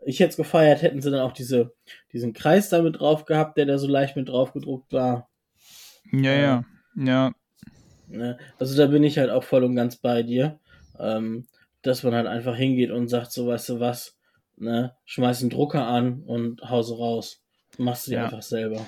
ich 0.07 0.21
hätte 0.21 0.31
es 0.31 0.37
gefeiert, 0.37 0.83
hätten 0.83 1.01
sie 1.01 1.11
dann 1.11 1.21
auch 1.21 1.33
diese, 1.33 1.73
diesen 2.13 2.33
Kreis 2.33 2.69
da 2.69 2.83
mit 2.83 3.01
drauf 3.01 3.25
gehabt, 3.25 3.57
der 3.57 3.67
da 3.67 3.79
so 3.79 3.89
leicht 3.89 4.17
mit 4.17 4.29
drauf 4.29 4.53
gedruckt 4.53 4.93
war. 4.93 5.29
Ja, 6.13 6.33
ja, 6.33 6.65
ja. 6.97 7.35
Ne? 8.09 8.39
Also 8.59 8.77
da 8.77 8.87
bin 8.87 9.03
ich 9.03 9.19
halt 9.19 9.31
auch 9.31 9.45
voll 9.45 9.65
und 9.65 9.75
ganz 9.75 9.97
bei 9.97 10.23
dir. 10.23 10.59
Ähm, 10.99 11.47
dass 11.85 12.03
man 12.03 12.15
halt 12.15 12.27
einfach 12.27 12.57
hingeht 12.57 12.91
und 12.91 13.09
sagt, 13.09 13.31
so 13.31 13.47
weißt 13.47 13.69
du 13.69 13.81
was, 13.81 14.17
ne, 14.57 14.97
schmeiß 15.05 15.43
einen 15.43 15.51
Drucker 15.51 15.87
an 15.87 16.23
und 16.23 16.63
hause 16.69 16.97
raus. 16.97 17.43
Machst 17.79 18.07
du 18.07 18.13
dir 18.13 18.19
ja. 18.19 18.25
einfach 18.25 18.43
selber. 18.43 18.87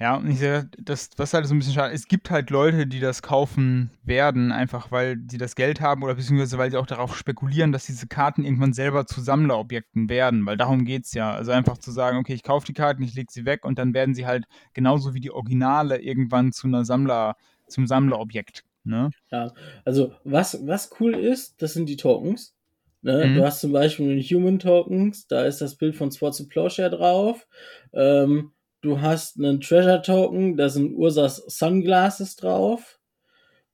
Ja, 0.00 0.16
und 0.16 0.30
ich 0.30 0.38
sehe, 0.38 0.70
das, 0.78 1.10
was 1.16 1.34
halt 1.34 1.46
so 1.46 1.54
ein 1.54 1.58
bisschen 1.58 1.74
schade 1.74 1.92
es 1.92 2.06
gibt 2.06 2.30
halt 2.30 2.50
Leute, 2.50 2.86
die 2.86 3.00
das 3.00 3.20
kaufen 3.20 3.90
werden, 4.04 4.52
einfach 4.52 4.92
weil 4.92 5.18
sie 5.28 5.38
das 5.38 5.56
Geld 5.56 5.80
haben 5.80 6.04
oder 6.04 6.14
beziehungsweise 6.14 6.56
weil 6.56 6.70
sie 6.70 6.76
auch 6.76 6.86
darauf 6.86 7.16
spekulieren, 7.16 7.72
dass 7.72 7.86
diese 7.86 8.06
Karten 8.06 8.44
irgendwann 8.44 8.72
selber 8.72 9.06
zu 9.06 9.20
Sammlerobjekten 9.20 10.08
werden, 10.08 10.46
weil 10.46 10.56
darum 10.56 10.84
geht 10.84 11.06
es 11.06 11.14
ja. 11.14 11.32
Also 11.32 11.50
einfach 11.50 11.78
zu 11.78 11.90
sagen, 11.90 12.18
okay, 12.18 12.34
ich 12.34 12.44
kaufe 12.44 12.66
die 12.66 12.74
Karten, 12.74 13.02
ich 13.02 13.14
lege 13.14 13.32
sie 13.32 13.44
weg 13.44 13.64
und 13.64 13.78
dann 13.80 13.92
werden 13.92 14.14
sie 14.14 14.24
halt 14.24 14.44
genauso 14.72 15.14
wie 15.14 15.20
die 15.20 15.32
Originale 15.32 16.00
irgendwann 16.00 16.52
zu 16.52 16.68
einer 16.68 16.84
Sammler, 16.84 17.36
zum 17.66 17.88
Sammlerobjekt. 17.88 18.64
Ne? 18.84 19.10
Ja, 19.32 19.52
also 19.84 20.12
was, 20.22 20.64
was 20.64 20.90
cool 21.00 21.14
ist, 21.14 21.60
das 21.60 21.74
sind 21.74 21.88
die 21.88 21.96
Tokens. 21.96 22.54
Ne? 23.02 23.26
Mhm. 23.26 23.34
Du 23.34 23.44
hast 23.44 23.60
zum 23.60 23.72
Beispiel 23.72 24.08
den 24.08 24.22
Human 24.22 24.60
Tokens, 24.60 25.26
da 25.26 25.44
ist 25.44 25.60
das 25.60 25.74
Bild 25.74 25.96
von 25.96 26.12
Swords 26.12 26.40
of 26.40 26.48
Plowshare 26.48 26.90
drauf. 26.90 27.48
Ähm, 27.92 28.52
Du 28.80 29.00
hast 29.00 29.38
einen 29.38 29.60
Treasure 29.60 30.02
Token, 30.02 30.56
da 30.56 30.68
sind 30.68 30.94
Ursas 30.94 31.36
Sunglasses 31.46 32.36
drauf. 32.36 32.98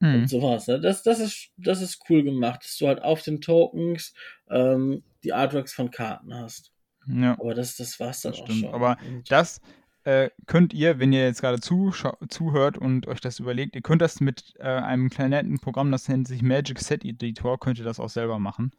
Hm. 0.00 0.14
Und 0.14 0.28
sowas. 0.28 0.66
Ne? 0.66 0.80
Das, 0.80 1.02
das, 1.02 1.20
ist, 1.20 1.50
das 1.56 1.80
ist 1.80 2.00
cool 2.08 2.23
gemacht, 2.23 2.64
dass 2.64 2.76
du 2.78 2.88
halt 2.88 3.02
auf 3.02 3.23
den 3.23 3.40
Tokens 3.40 4.14
ähm, 4.50 5.02
die 5.23 5.32
Artworks 5.32 5.73
von 5.73 5.90
Karten 5.90 6.34
hast. 6.34 6.73
Ja. 7.06 7.32
Aber 7.38 7.54
das, 7.54 7.76
das 7.76 7.99
war's 8.00 8.23
dann 8.23 8.32
das 8.32 8.40
auch 8.40 8.50
schon. 8.50 8.75
Aber 8.75 8.96
und 9.06 9.30
das 9.30 9.61
äh, 10.04 10.30
könnt 10.46 10.75
ihr, 10.75 10.99
wenn 10.99 11.12
ihr 11.12 11.25
jetzt 11.25 11.40
gerade 11.40 11.61
zuhört 11.61 12.78
und 12.78 13.06
euch 13.06 13.20
das 13.20 13.38
überlegt, 13.38 13.75
ihr 13.75 13.82
könnt 13.82 14.02
das 14.02 14.20
mit 14.20 14.54
äh, 14.58 14.64
einem 14.64 15.11
kleinen 15.11 15.30
netten 15.30 15.61
Programm, 15.61 15.90
das 15.90 16.08
nennt 16.08 16.28
sich 16.28 16.42
Magic 16.42 16.78
Set 16.78 17.04
Editor, 17.04 17.58
könnt 17.58 17.78
ihr 17.78 17.84
das 17.84 18.00
auch 18.00 18.11
selber 18.11 18.38
machen. 18.38 18.73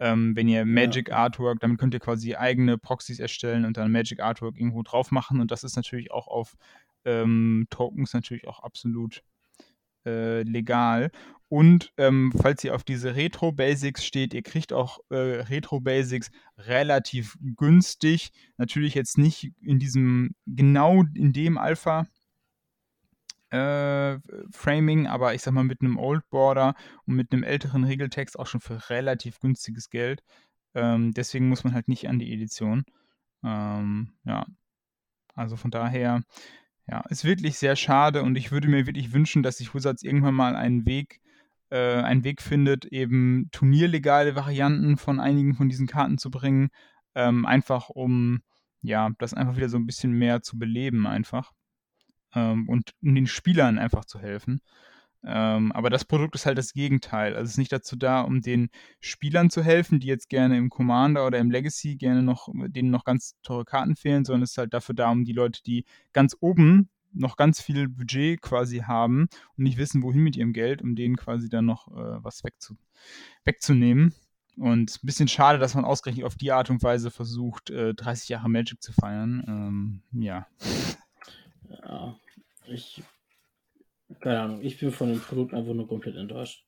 Ähm, 0.00 0.36
wenn 0.36 0.48
ihr 0.48 0.64
Magic 0.64 1.08
ja. 1.08 1.16
Artwork, 1.16 1.60
damit 1.60 1.78
könnt 1.78 1.94
ihr 1.94 2.00
quasi 2.00 2.34
eigene 2.34 2.78
Proxys 2.78 3.18
erstellen 3.18 3.64
und 3.64 3.76
dann 3.76 3.90
Magic 3.90 4.20
Artwork 4.20 4.56
irgendwo 4.56 4.82
drauf 4.82 5.10
machen. 5.10 5.40
Und 5.40 5.50
das 5.50 5.64
ist 5.64 5.76
natürlich 5.76 6.10
auch 6.10 6.28
auf 6.28 6.56
ähm, 7.04 7.66
Tokens 7.70 8.14
natürlich 8.14 8.46
auch 8.46 8.60
absolut 8.60 9.22
äh, 10.06 10.42
legal. 10.42 11.10
Und 11.48 11.92
ähm, 11.96 12.32
falls 12.40 12.62
ihr 12.62 12.74
auf 12.74 12.84
diese 12.84 13.16
Retro 13.16 13.52
Basics 13.52 14.04
steht, 14.04 14.34
ihr 14.34 14.42
kriegt 14.42 14.72
auch 14.72 14.98
äh, 15.08 15.16
Retro 15.16 15.80
Basics 15.80 16.30
relativ 16.58 17.38
günstig. 17.56 18.32
Natürlich 18.58 18.94
jetzt 18.94 19.16
nicht 19.16 19.52
in 19.62 19.78
diesem, 19.78 20.34
genau 20.46 21.04
in 21.14 21.32
dem 21.32 21.56
Alpha, 21.56 22.06
äh, 23.50 24.18
Framing, 24.50 25.06
aber 25.06 25.34
ich 25.34 25.42
sag 25.42 25.54
mal 25.54 25.64
mit 25.64 25.80
einem 25.80 25.96
Old 25.98 26.28
Border 26.30 26.74
und 27.06 27.14
mit 27.16 27.32
einem 27.32 27.42
älteren 27.42 27.84
Regeltext 27.84 28.38
auch 28.38 28.46
schon 28.46 28.60
für 28.60 28.90
relativ 28.90 29.40
günstiges 29.40 29.90
Geld. 29.90 30.22
Ähm, 30.74 31.12
deswegen 31.12 31.48
muss 31.48 31.64
man 31.64 31.74
halt 31.74 31.88
nicht 31.88 32.08
an 32.08 32.18
die 32.18 32.32
Edition. 32.32 32.84
Ähm, 33.44 34.12
ja. 34.24 34.46
Also 35.34 35.56
von 35.56 35.70
daher, 35.70 36.22
ja, 36.88 37.00
ist 37.10 37.24
wirklich 37.24 37.58
sehr 37.58 37.76
schade 37.76 38.22
und 38.22 38.36
ich 38.36 38.50
würde 38.52 38.68
mir 38.68 38.86
wirklich 38.86 39.12
wünschen, 39.12 39.42
dass 39.42 39.58
sich 39.58 39.74
Wizards 39.74 40.02
irgendwann 40.02 40.34
mal 40.34 40.56
einen 40.56 40.84
Weg, 40.86 41.20
äh, 41.70 42.02
einen 42.02 42.24
Weg 42.24 42.42
findet, 42.42 42.86
eben 42.86 43.48
turnierlegale 43.52 44.36
Varianten 44.36 44.96
von 44.98 45.20
einigen 45.20 45.54
von 45.54 45.68
diesen 45.68 45.86
Karten 45.86 46.18
zu 46.18 46.30
bringen. 46.30 46.70
Ähm, 47.14 47.46
einfach 47.46 47.88
um, 47.90 48.40
ja, 48.82 49.10
das 49.18 49.34
einfach 49.34 49.56
wieder 49.56 49.68
so 49.68 49.78
ein 49.78 49.86
bisschen 49.86 50.12
mehr 50.12 50.42
zu 50.42 50.58
beleben 50.58 51.06
einfach 51.06 51.52
ähm, 52.34 52.68
und 52.68 52.92
um 53.02 53.14
den 53.14 53.26
Spielern 53.26 53.78
einfach 53.78 54.04
zu 54.04 54.18
helfen. 54.18 54.60
Ähm, 55.24 55.72
aber 55.72 55.90
das 55.90 56.04
Produkt 56.04 56.36
ist 56.36 56.46
halt 56.46 56.58
das 56.58 56.72
Gegenteil. 56.72 57.34
Also 57.34 57.44
es 57.44 57.50
ist 57.52 57.58
nicht 57.58 57.72
dazu 57.72 57.96
da, 57.96 58.20
um 58.20 58.40
den 58.40 58.70
Spielern 59.00 59.50
zu 59.50 59.64
helfen, 59.64 59.98
die 59.98 60.06
jetzt 60.06 60.28
gerne 60.28 60.56
im 60.56 60.70
Commander 60.70 61.26
oder 61.26 61.38
im 61.38 61.50
Legacy 61.50 61.96
gerne 61.96 62.22
noch, 62.22 62.48
denen 62.54 62.90
noch 62.90 63.04
ganz 63.04 63.34
teure 63.42 63.64
Karten 63.64 63.96
fehlen, 63.96 64.24
sondern 64.24 64.42
es 64.42 64.52
ist 64.52 64.58
halt 64.58 64.74
dafür 64.74 64.94
da, 64.94 65.10
um 65.10 65.24
die 65.24 65.32
Leute, 65.32 65.62
die 65.64 65.84
ganz 66.12 66.36
oben 66.40 66.88
noch 67.12 67.36
ganz 67.36 67.60
viel 67.60 67.88
Budget 67.88 68.40
quasi 68.40 68.78
haben 68.78 69.28
und 69.56 69.64
nicht 69.64 69.78
wissen, 69.78 70.02
wohin 70.02 70.22
mit 70.22 70.36
ihrem 70.36 70.52
Geld, 70.52 70.82
um 70.82 70.94
denen 70.94 71.16
quasi 71.16 71.48
dann 71.48 71.64
noch 71.64 71.88
äh, 71.88 72.22
was 72.22 72.44
wegzu 72.44 72.76
wegzunehmen. 73.44 74.14
Und 74.56 74.90
ein 75.02 75.06
bisschen 75.06 75.28
schade, 75.28 75.58
dass 75.58 75.74
man 75.74 75.84
ausgerechnet 75.84 76.26
auf 76.26 76.34
die 76.34 76.52
Art 76.52 76.68
und 76.68 76.82
Weise 76.82 77.10
versucht, 77.10 77.70
äh, 77.70 77.94
30 77.94 78.28
Jahre 78.28 78.50
Magic 78.50 78.82
zu 78.82 78.92
feiern. 78.92 79.44
Ähm, 79.46 80.02
ja. 80.20 80.46
Ja, 81.68 82.18
ich, 82.66 83.02
keine 84.20 84.40
Ahnung, 84.40 84.62
ich 84.62 84.78
bin 84.78 84.90
von 84.90 85.08
dem 85.08 85.20
Produkt 85.20 85.54
einfach 85.54 85.74
nur 85.74 85.88
komplett 85.88 86.16
enttäuscht. 86.16 86.64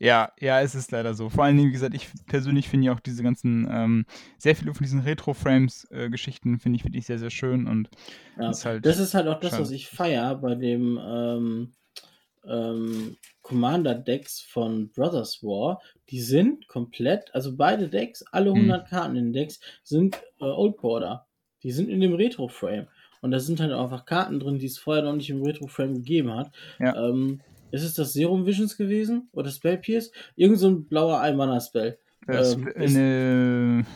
Ja, 0.00 0.32
ja, 0.40 0.60
es 0.60 0.74
ist 0.74 0.90
leider 0.92 1.14
so. 1.14 1.28
Vor 1.28 1.44
allen 1.44 1.56
Dingen, 1.56 1.68
wie 1.68 1.72
gesagt, 1.72 1.94
ich 1.94 2.08
persönlich 2.26 2.68
finde 2.68 2.86
ja 2.86 2.92
auch 2.92 3.00
diese 3.00 3.22
ganzen, 3.22 3.68
ähm, 3.70 4.06
sehr 4.36 4.54
viele 4.54 4.74
von 4.74 4.84
diesen 4.84 5.00
Retro-Frames-Geschichten 5.00 6.54
äh, 6.54 6.58
finde 6.58 6.76
ich 6.76 6.84
wirklich 6.84 7.06
sehr, 7.06 7.18
sehr 7.18 7.30
schön 7.30 7.66
und 7.66 7.88
ja, 8.38 8.50
ist 8.50 8.64
halt 8.64 8.86
das 8.86 8.98
ist 8.98 9.14
halt 9.14 9.26
auch 9.26 9.40
das, 9.40 9.50
schade. 9.50 9.62
was 9.62 9.70
ich 9.70 9.88
feiere 9.88 10.36
bei 10.36 10.54
dem 10.54 10.98
ähm, 11.02 11.72
ähm, 12.46 13.16
Commander-Decks 13.42 14.40
von 14.40 14.90
Brothers 14.90 15.42
War. 15.42 15.80
Die 16.10 16.20
sind 16.20 16.68
komplett, 16.68 17.34
also 17.34 17.56
beide 17.56 17.88
Decks, 17.88 18.22
alle 18.30 18.50
100 18.50 18.82
hm. 18.82 18.88
Karten 18.88 19.16
in 19.16 19.24
den 19.26 19.32
Decks 19.32 19.60
sind 19.82 20.16
äh, 20.40 20.44
Old 20.44 20.76
Border. 20.76 21.26
Die 21.62 21.72
sind 21.72 21.88
in 21.88 22.00
dem 22.00 22.14
Retro-Frame. 22.14 22.86
Und 23.20 23.30
da 23.30 23.40
sind 23.40 23.60
halt 23.60 23.72
einfach 23.72 24.04
Karten 24.04 24.40
drin, 24.40 24.58
die 24.58 24.66
es 24.66 24.78
vorher 24.78 25.04
noch 25.04 25.14
nicht 25.14 25.30
im 25.30 25.42
Retro-Frame 25.42 25.94
gegeben 25.94 26.34
hat. 26.34 26.52
Ja. 26.78 26.94
Ähm, 27.08 27.40
ist 27.70 27.82
es 27.82 27.94
das 27.94 28.12
Serum 28.12 28.46
Visions 28.46 28.76
gewesen? 28.76 29.28
Oder 29.32 29.50
Spell 29.50 29.78
Pierce? 29.78 30.10
Irgend 30.36 30.58
so 30.58 30.68
ein 30.68 30.84
blauer 30.84 31.20
Almana-Spell. 31.20 31.98
Ähm, 32.28 32.72
eine... 32.74 33.86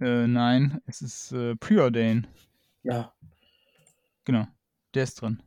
Äh, 0.00 0.26
nein, 0.26 0.80
es 0.86 1.00
ist 1.00 1.32
äh, 1.32 1.54
Preordain. 1.56 2.26
Ja. 2.82 3.14
Genau, 4.24 4.46
der 4.94 5.04
ist 5.04 5.20
drin. 5.20 5.42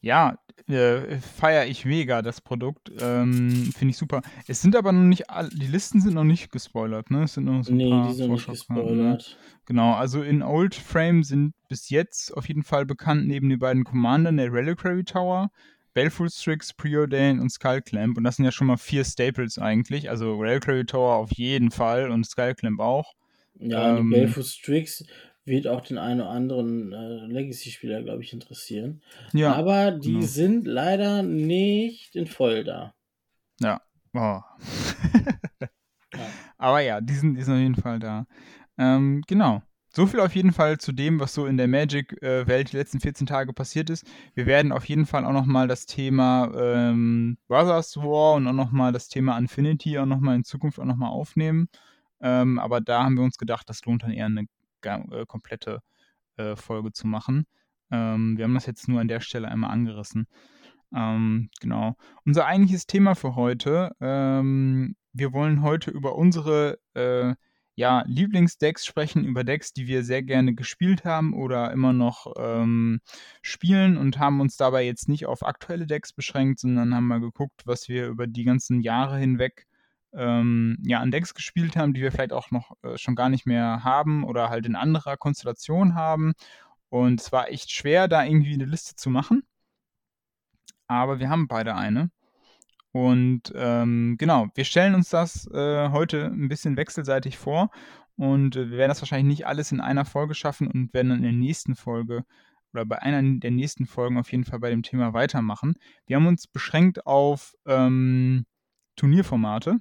Ja, 0.00 0.38
äh, 0.68 1.18
feiere 1.20 1.66
ich 1.66 1.84
mega, 1.84 2.22
das 2.22 2.40
Produkt. 2.40 2.90
Ähm, 3.00 3.72
Finde 3.76 3.90
ich 3.92 3.96
super. 3.96 4.22
Es 4.46 4.60
sind 4.62 4.76
aber 4.76 4.92
noch 4.92 5.02
nicht 5.02 5.30
alle, 5.30 5.48
die 5.50 5.66
Listen 5.66 6.00
sind 6.00 6.14
noch 6.14 6.24
nicht 6.24 6.52
gespoilert, 6.52 7.10
ne? 7.10 7.24
Es 7.24 7.34
sind 7.34 7.44
noch 7.44 7.62
so 7.64 7.72
ein 7.72 7.76
Nee, 7.76 7.88
paar 7.88 8.08
die 8.08 8.14
sind 8.14 8.30
nicht 8.32 8.46
ne? 8.46 8.52
gespoilert. 8.52 9.36
Genau, 9.66 9.94
also 9.94 10.22
in 10.22 10.42
Old 10.42 10.74
Frame 10.74 11.22
sind 11.24 11.54
bis 11.68 11.90
jetzt 11.90 12.34
auf 12.36 12.48
jeden 12.48 12.62
Fall 12.62 12.86
bekannt 12.86 13.26
neben 13.26 13.48
den 13.48 13.58
beiden 13.58 13.84
Commandern 13.84 14.36
der 14.38 14.52
Reliquary 14.52 15.04
Tower, 15.04 15.50
Baleful 15.94 16.30
Strix, 16.30 16.72
Preordain 16.72 17.40
und 17.40 17.50
Skullclamp. 17.50 18.16
Und 18.16 18.24
das 18.24 18.36
sind 18.36 18.44
ja 18.44 18.52
schon 18.52 18.66
mal 18.68 18.76
vier 18.76 19.04
Staples 19.04 19.58
eigentlich. 19.58 20.08
Also 20.10 20.36
Reliquary 20.38 20.84
Tower 20.86 21.16
auf 21.16 21.32
jeden 21.32 21.70
Fall 21.70 22.10
und 22.10 22.24
Skullclamp 22.24 22.80
auch. 22.80 23.14
Ja, 23.60 23.96
die 23.96 24.00
Ähm, 24.00 24.10
Baleful 24.10 24.44
Strix 24.44 25.04
wird 25.48 25.66
auch 25.66 25.80
den 25.80 25.98
einen 25.98 26.20
oder 26.20 26.30
anderen 26.30 26.92
äh, 26.92 27.26
Legacy-Spieler, 27.26 28.02
glaube 28.02 28.22
ich, 28.22 28.32
interessieren. 28.32 29.02
Ja, 29.32 29.54
Aber 29.54 29.92
die 29.92 30.14
genau. 30.14 30.26
sind 30.26 30.66
leider 30.66 31.22
nicht 31.22 32.14
in 32.16 32.26
voll 32.26 32.64
da. 32.64 32.94
ja. 33.60 33.80
Oh. 34.14 34.18
Ja. 34.20 34.42
Aber 36.56 36.80
ja, 36.80 37.00
die 37.00 37.14
sind, 37.14 37.34
die 37.34 37.42
sind 37.42 37.54
auf 37.54 37.60
jeden 37.60 37.74
Fall 37.76 37.98
da. 37.98 38.26
Ähm, 38.78 39.22
genau. 39.26 39.62
So 39.90 40.06
viel 40.06 40.20
auf 40.20 40.34
jeden 40.34 40.52
Fall 40.52 40.78
zu 40.78 40.92
dem, 40.92 41.18
was 41.18 41.34
so 41.34 41.46
in 41.46 41.56
der 41.56 41.66
Magic-Welt 41.66 42.72
die 42.72 42.76
letzten 42.76 43.00
14 43.00 43.26
Tage 43.26 43.52
passiert 43.52 43.90
ist. 43.90 44.06
Wir 44.34 44.46
werden 44.46 44.70
auf 44.70 44.84
jeden 44.84 45.06
Fall 45.06 45.24
auch 45.24 45.32
nochmal 45.32 45.66
das 45.66 45.86
Thema 45.86 46.52
ähm, 46.56 47.38
Brothers 47.48 47.96
War 47.96 48.34
und 48.34 48.46
auch 48.46 48.52
nochmal 48.52 48.92
das 48.92 49.08
Thema 49.08 49.36
Infinity 49.38 49.98
auch 49.98 50.06
nochmal 50.06 50.36
in 50.36 50.44
Zukunft 50.44 50.78
auch 50.78 50.84
nochmal 50.84 51.10
aufnehmen. 51.10 51.68
Ähm, 52.20 52.58
aber 52.58 52.80
da 52.80 53.04
haben 53.04 53.16
wir 53.16 53.24
uns 53.24 53.38
gedacht, 53.38 53.68
das 53.68 53.84
lohnt 53.84 54.02
dann 54.02 54.10
eher 54.12 54.26
eine 54.26 54.46
äh, 54.82 55.26
komplette 55.26 55.80
äh, 56.36 56.56
Folge 56.56 56.92
zu 56.92 57.06
machen. 57.06 57.46
Ähm, 57.90 58.36
wir 58.36 58.44
haben 58.44 58.54
das 58.54 58.66
jetzt 58.66 58.88
nur 58.88 59.00
an 59.00 59.08
der 59.08 59.20
Stelle 59.20 59.48
einmal 59.48 59.70
angerissen. 59.70 60.26
Ähm, 60.94 61.50
genau. 61.60 61.96
Unser 62.24 62.46
eigentliches 62.46 62.86
Thema 62.86 63.14
für 63.14 63.34
heute, 63.34 63.92
ähm, 64.00 64.96
wir 65.12 65.32
wollen 65.32 65.62
heute 65.62 65.90
über 65.90 66.16
unsere 66.16 66.78
äh, 66.94 67.34
ja, 67.78 68.02
Lieblingsdecks 68.08 68.84
sprechen, 68.84 69.24
über 69.24 69.44
Decks, 69.44 69.72
die 69.72 69.86
wir 69.86 70.02
sehr 70.02 70.24
gerne 70.24 70.52
gespielt 70.56 71.04
haben 71.04 71.32
oder 71.32 71.70
immer 71.70 71.92
noch 71.92 72.32
ähm, 72.36 73.00
spielen 73.40 73.96
und 73.96 74.18
haben 74.18 74.40
uns 74.40 74.56
dabei 74.56 74.84
jetzt 74.84 75.08
nicht 75.08 75.26
auf 75.26 75.44
aktuelle 75.44 75.86
Decks 75.86 76.12
beschränkt, 76.12 76.58
sondern 76.58 76.92
haben 76.92 77.06
mal 77.06 77.20
geguckt, 77.20 77.62
was 77.66 77.88
wir 77.88 78.08
über 78.08 78.26
die 78.26 78.42
ganzen 78.42 78.80
Jahre 78.80 79.16
hinweg 79.18 79.67
ähm, 80.12 80.78
ja, 80.82 81.00
an 81.00 81.10
Decks 81.10 81.34
gespielt 81.34 81.76
haben, 81.76 81.94
die 81.94 82.02
wir 82.02 82.12
vielleicht 82.12 82.32
auch 82.32 82.50
noch 82.50 82.72
äh, 82.82 82.98
schon 82.98 83.14
gar 83.14 83.28
nicht 83.28 83.46
mehr 83.46 83.84
haben 83.84 84.24
oder 84.24 84.50
halt 84.50 84.66
in 84.66 84.76
anderer 84.76 85.16
Konstellation 85.16 85.94
haben. 85.94 86.34
Und 86.90 87.20
es 87.20 87.32
war 87.32 87.50
echt 87.50 87.70
schwer, 87.70 88.08
da 88.08 88.24
irgendwie 88.24 88.54
eine 88.54 88.64
Liste 88.64 88.96
zu 88.96 89.10
machen 89.10 89.42
aber 90.88 91.20
wir 91.20 91.30
haben 91.30 91.46
beide 91.46 91.76
eine. 91.76 92.10
Und 92.92 93.52
ähm, 93.54 94.16
genau, 94.18 94.48
wir 94.54 94.64
stellen 94.64 94.94
uns 94.94 95.10
das 95.10 95.46
äh, 95.52 95.90
heute 95.90 96.26
ein 96.26 96.48
bisschen 96.48 96.76
wechselseitig 96.76 97.38
vor 97.38 97.70
und 98.16 98.56
äh, 98.56 98.70
wir 98.70 98.78
werden 98.78 98.88
das 98.88 99.02
wahrscheinlich 99.02 99.38
nicht 99.38 99.46
alles 99.46 99.70
in 99.72 99.80
einer 99.80 100.04
Folge 100.06 100.34
schaffen 100.34 100.66
und 100.66 100.92
werden 100.94 101.10
dann 101.10 101.18
in 101.18 101.24
der 101.24 101.32
nächsten 101.32 101.76
Folge 101.76 102.24
oder 102.72 102.86
bei 102.86 103.00
einer 103.00 103.22
der 103.38 103.50
nächsten 103.50 103.86
Folgen 103.86 104.18
auf 104.18 104.32
jeden 104.32 104.44
Fall 104.44 104.58
bei 104.58 104.70
dem 104.70 104.82
Thema 104.82 105.12
weitermachen. 105.12 105.76
Wir 106.06 106.16
haben 106.16 106.26
uns 106.26 106.46
beschränkt 106.46 107.06
auf 107.06 107.54
ähm, 107.66 108.46
Turnierformate, 108.96 109.78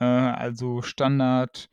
äh, 0.00 0.04
also 0.04 0.82
Standard, 0.82 1.68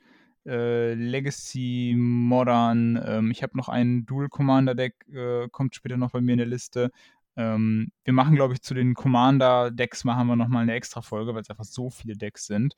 äh, 0.45 0.93
Legacy, 0.93 1.95
Modern. 1.97 3.01
Ähm, 3.03 3.31
ich 3.31 3.43
habe 3.43 3.57
noch 3.57 3.69
ein 3.69 4.05
Dual 4.05 4.29
Commander 4.29 4.75
Deck, 4.75 5.05
äh, 5.11 5.47
kommt 5.49 5.75
später 5.75 5.97
noch 5.97 6.11
bei 6.11 6.21
mir 6.21 6.33
in 6.33 6.39
der 6.39 6.47
Liste. 6.47 6.91
Ähm, 7.35 7.91
wir 8.03 8.13
machen, 8.13 8.35
glaube 8.35 8.55
ich, 8.55 8.61
zu 8.61 8.73
den 8.73 8.95
Commander-Decks 8.95 10.03
machen 10.03 10.27
wir 10.27 10.35
nochmal 10.35 10.63
eine 10.63 10.73
extra 10.73 11.01
Folge, 11.01 11.35
weil 11.35 11.41
es 11.41 11.49
einfach 11.49 11.65
so 11.65 11.89
viele 11.91 12.17
Decks 12.17 12.47
sind. 12.47 12.75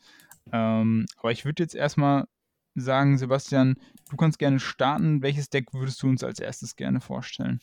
Ähm, 0.51 1.05
aber 1.17 1.31
ich 1.31 1.45
würde 1.45 1.63
jetzt 1.63 1.75
erstmal 1.75 2.25
sagen, 2.75 3.17
Sebastian, 3.17 3.75
du 4.09 4.17
kannst 4.17 4.37
gerne 4.37 4.59
starten. 4.59 5.21
Welches 5.21 5.49
Deck 5.49 5.73
würdest 5.73 6.03
du 6.03 6.07
uns 6.07 6.23
als 6.23 6.39
erstes 6.39 6.75
gerne 6.75 6.99
vorstellen? 6.99 7.61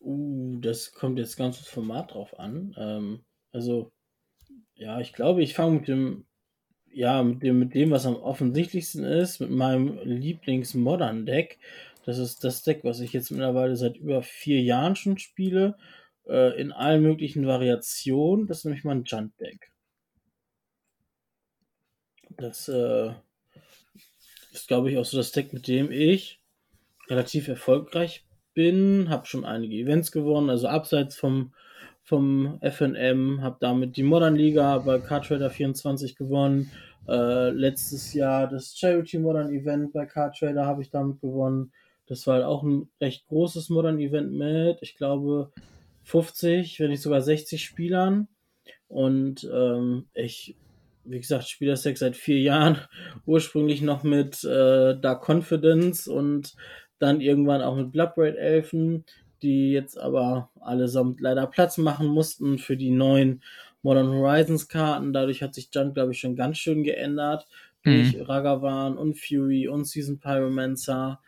Uh, 0.00 0.58
das 0.60 0.92
kommt 0.92 1.18
jetzt 1.18 1.36
ganz 1.36 1.58
aufs 1.58 1.68
Format 1.68 2.14
drauf 2.14 2.38
an. 2.38 2.74
Ähm, 2.78 3.24
also, 3.52 3.90
ja, 4.74 5.00
ich 5.00 5.12
glaube, 5.12 5.42
ich 5.42 5.54
fange 5.54 5.80
mit 5.80 5.88
dem, 5.88 6.26
ja, 6.92 7.22
mit 7.22 7.42
dem, 7.42 7.58
mit 7.58 7.74
dem, 7.74 7.90
was 7.90 8.06
am 8.06 8.16
offensichtlichsten 8.16 9.04
ist, 9.04 9.40
mit 9.40 9.50
meinem 9.50 9.98
Lieblings-Modern-Deck. 10.02 11.58
Das 12.04 12.18
ist 12.18 12.44
das 12.44 12.62
Deck, 12.62 12.80
was 12.82 13.00
ich 13.00 13.12
jetzt 13.12 13.30
mittlerweile 13.30 13.76
seit 13.76 13.96
über 13.96 14.22
vier 14.22 14.60
Jahren 14.62 14.96
schon 14.96 15.18
spiele, 15.18 15.76
äh, 16.26 16.60
in 16.60 16.72
allen 16.72 17.02
möglichen 17.02 17.46
Variationen. 17.46 18.46
Das 18.46 18.58
ist 18.58 18.64
nämlich 18.64 18.84
mein 18.84 19.04
Junt-Deck. 19.04 19.70
Das 22.36 22.68
äh, 22.68 23.12
ist, 24.52 24.68
glaube 24.68 24.90
ich, 24.90 24.98
auch 24.98 25.04
so 25.04 25.16
das 25.16 25.32
Deck, 25.32 25.52
mit 25.52 25.68
dem 25.68 25.92
ich 25.92 26.40
relativ 27.08 27.48
erfolgreich 27.48 28.24
bin. 28.54 29.10
Habe 29.10 29.26
schon 29.26 29.44
einige 29.44 29.76
Events 29.76 30.10
gewonnen, 30.10 30.50
also 30.50 30.68
abseits 30.68 31.16
vom, 31.16 31.52
vom 32.02 32.58
FNM. 32.60 33.42
Habe 33.42 33.56
damit 33.60 33.96
die 33.96 34.02
Modern 34.02 34.36
Liga 34.36 34.78
bei 34.78 34.98
Card 34.98 35.26
Trader 35.26 35.50
24 35.50 36.16
gewonnen. 36.16 36.70
Äh, 37.08 37.50
letztes 37.50 38.12
Jahr 38.14 38.48
das 38.48 38.76
Charity 38.76 39.18
Modern 39.18 39.52
Event 39.52 39.92
bei 39.92 40.06
Card 40.06 40.36
Trader 40.38 40.66
habe 40.66 40.82
ich 40.82 40.90
damit 40.90 41.20
gewonnen. 41.20 41.72
Das 42.06 42.26
war 42.26 42.34
halt 42.34 42.44
auch 42.44 42.62
ein 42.62 42.88
recht 43.00 43.26
großes 43.28 43.68
Modern 43.68 43.98
Event 44.00 44.32
mit, 44.32 44.78
ich 44.80 44.96
glaube, 44.96 45.52
50, 46.02 46.80
wenn 46.80 46.90
nicht 46.90 47.02
sogar 47.02 47.20
60 47.20 47.62
Spielern. 47.64 48.28
Und 48.88 49.48
ähm, 49.52 50.06
ich, 50.14 50.56
wie 51.04 51.20
gesagt, 51.20 51.48
spiele 51.48 51.70
das 51.72 51.82
seit 51.82 52.16
vier 52.16 52.40
Jahren. 52.40 52.78
Ursprünglich 53.26 53.82
noch 53.82 54.02
mit 54.02 54.42
äh, 54.44 54.98
Dark 54.98 55.28
Confidence 55.28 56.08
und 56.08 56.54
dann 56.98 57.20
irgendwann 57.20 57.62
auch 57.62 57.76
mit 57.76 57.92
Bloodbraid 57.92 58.36
Elfen, 58.36 59.04
die 59.42 59.72
jetzt 59.72 59.98
aber 59.98 60.50
allesamt 60.60 61.20
leider 61.20 61.46
Platz 61.46 61.78
machen 61.78 62.06
mussten 62.08 62.58
für 62.58 62.76
die 62.76 62.90
neuen 62.90 63.42
Modern 63.82 64.08
Horizons 64.08 64.68
Karten. 64.68 65.12
Dadurch 65.12 65.42
hat 65.42 65.54
sich 65.54 65.70
Junt, 65.74 65.94
glaube 65.94 66.12
ich, 66.12 66.20
schon 66.20 66.36
ganz 66.36 66.58
schön 66.58 66.84
geändert. 66.84 67.46
Durch 67.82 68.14
Mhm. 68.14 68.22
Ragavan 68.22 68.98
und 68.98 69.18
Fury 69.18 69.68
und 69.68 69.86
Season 69.86 70.18
Pyromancer. 70.18 71.20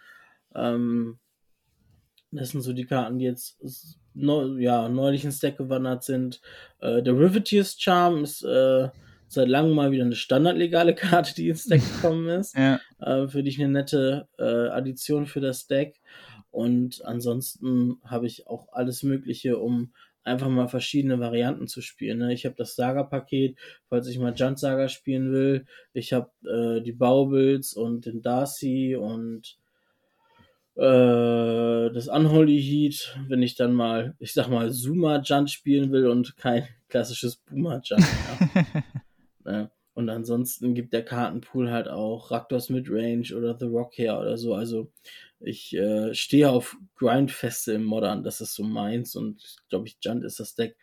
Ähm, 0.54 1.18
das 2.30 2.50
sind 2.50 2.62
so 2.62 2.72
die 2.72 2.86
Karten, 2.86 3.18
die 3.18 3.24
jetzt 3.26 3.58
neu, 4.14 4.58
ja, 4.58 4.88
neulich 4.88 5.24
ins 5.24 5.40
Deck 5.40 5.58
gewandert 5.58 6.04
sind. 6.04 6.40
Äh, 6.80 7.02
der 7.02 7.14
Riveteers 7.18 7.76
Charm 7.78 8.24
ist 8.24 8.42
äh, 8.42 8.88
seit 9.28 9.48
langem 9.48 9.74
mal 9.74 9.90
wieder 9.92 10.04
eine 10.04 10.14
standardlegale 10.14 10.94
Karte, 10.94 11.34
die 11.34 11.48
ins 11.48 11.64
Deck 11.64 11.82
gekommen 11.82 12.28
ist. 12.28 12.56
Ja, 12.56 12.80
Äh, 13.00 13.28
für 13.28 13.42
dich 13.42 13.58
eine 13.60 13.72
nette 13.72 14.28
äh, 14.38 14.68
Addition 14.68 15.26
für 15.26 15.40
das 15.40 15.66
Deck. 15.66 16.00
Und 16.52 17.04
ansonsten 17.04 17.96
habe 18.04 18.26
ich 18.26 18.46
auch 18.46 18.68
alles 18.72 19.02
Mögliche, 19.02 19.58
um 19.58 19.92
einfach 20.22 20.48
mal 20.48 20.68
verschiedene 20.68 21.18
Varianten 21.18 21.66
zu 21.66 21.80
spielen. 21.80 22.18
Ne? 22.18 22.32
Ich 22.32 22.44
habe 22.44 22.54
das 22.56 22.76
Saga-Paket, 22.76 23.58
falls 23.88 24.06
ich 24.06 24.18
mal 24.18 24.34
Junt 24.34 24.58
Saga 24.58 24.88
spielen 24.88 25.32
will. 25.32 25.66
Ich 25.94 26.12
habe 26.12 26.30
äh, 26.46 26.80
die 26.82 26.92
Baubles 26.92 27.74
und 27.74 28.06
den 28.06 28.22
Darcy 28.22 28.94
und 28.94 29.58
äh, 30.76 31.90
das 31.90 32.08
Unholy 32.08 32.62
Heat, 32.62 33.18
wenn 33.28 33.42
ich 33.42 33.56
dann 33.56 33.72
mal, 33.72 34.14
ich 34.18 34.32
sag 34.32 34.48
mal, 34.48 34.70
Zuma 34.70 35.22
Junt 35.22 35.50
spielen 35.50 35.90
will 35.90 36.06
und 36.06 36.36
kein 36.36 36.68
klassisches 36.88 37.36
Boomer 37.36 37.80
Junt. 37.82 38.04
Ja. 38.54 38.82
ne? 39.44 39.70
Und 39.94 40.08
ansonsten 40.08 40.74
gibt 40.74 40.94
der 40.94 41.04
Kartenpool 41.04 41.70
halt 41.70 41.88
auch 41.88 42.30
Raktors 42.30 42.70
Midrange 42.70 43.36
oder 43.36 43.58
The 43.58 43.66
Rock 43.66 43.98
her 43.98 44.18
oder 44.18 44.38
so. 44.38 44.54
Also 44.54 44.90
ich 45.44 45.74
äh, 45.74 46.14
stehe 46.14 46.50
auf 46.50 46.76
Grindfeste 46.96 47.72
im 47.72 47.84
Modern, 47.84 48.22
das 48.22 48.40
ist 48.40 48.54
so 48.54 48.64
meins 48.64 49.16
und 49.16 49.42
glaube 49.68 49.86
ich, 49.86 49.98
Junt 50.02 50.24
ist 50.24 50.40
das 50.40 50.54
Deck, 50.54 50.76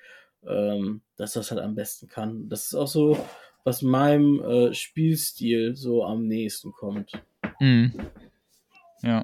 ähm, 0.48 1.02
dass 1.16 1.34
das 1.34 1.52
halt 1.52 1.62
am 1.62 1.76
besten 1.76 2.08
kann. 2.08 2.50
Das 2.50 2.66
ist 2.66 2.76
auch 2.76 2.88
so, 2.88 3.18
was 3.64 3.82
meinem 3.82 4.42
äh, 4.42 4.74
Spielstil 4.74 5.76
so 5.76 6.04
am 6.04 6.28
nächsten 6.28 6.72
kommt. 6.72 7.12
Mhm. 7.60 7.94
Ja. 9.02 9.24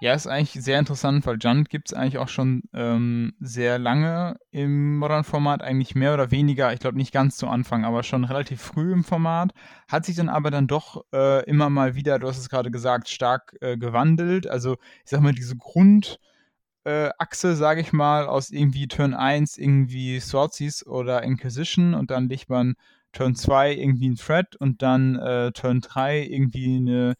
Ja, 0.00 0.14
ist 0.14 0.28
eigentlich 0.28 0.64
sehr 0.64 0.78
interessant, 0.78 1.26
weil 1.26 1.38
Junt 1.40 1.70
gibt 1.70 1.90
es 1.90 1.92
eigentlich 1.92 2.18
auch 2.18 2.28
schon 2.28 2.62
ähm, 2.72 3.32
sehr 3.40 3.80
lange 3.80 4.36
im 4.52 4.96
Modern-Format, 4.98 5.60
eigentlich 5.60 5.96
mehr 5.96 6.14
oder 6.14 6.30
weniger, 6.30 6.72
ich 6.72 6.78
glaube 6.78 6.96
nicht 6.96 7.12
ganz 7.12 7.36
zu 7.36 7.48
Anfang, 7.48 7.84
aber 7.84 8.04
schon 8.04 8.22
relativ 8.22 8.62
früh 8.62 8.92
im 8.92 9.02
Format, 9.02 9.50
hat 9.88 10.04
sich 10.04 10.14
dann 10.14 10.28
aber 10.28 10.52
dann 10.52 10.68
doch 10.68 11.04
äh, 11.12 11.44
immer 11.46 11.68
mal 11.68 11.96
wieder, 11.96 12.20
du 12.20 12.28
hast 12.28 12.38
es 12.38 12.48
gerade 12.48 12.70
gesagt, 12.70 13.08
stark 13.08 13.56
äh, 13.60 13.76
gewandelt. 13.76 14.46
Also 14.46 14.74
ich 15.04 15.10
sag 15.10 15.20
mal, 15.20 15.34
diese 15.34 15.56
Grund, 15.56 16.20
äh, 16.84 17.10
Achse, 17.18 17.56
sage 17.56 17.80
ich 17.80 17.92
mal, 17.92 18.26
aus 18.28 18.50
irgendwie 18.50 18.86
Turn 18.86 19.14
1 19.14 19.58
irgendwie 19.58 20.20
Swordseize 20.20 20.86
oder 20.86 21.24
Inquisition 21.24 21.94
und 21.94 22.12
dann 22.12 22.28
legt 22.28 22.48
man 22.50 22.74
Turn 23.12 23.34
2 23.34 23.74
irgendwie 23.74 24.10
ein 24.10 24.16
Thread 24.16 24.54
und 24.56 24.80
dann 24.82 25.16
äh, 25.16 25.50
Turn 25.52 25.80
3 25.80 26.22
irgendwie 26.24 26.76
eine 26.76 27.16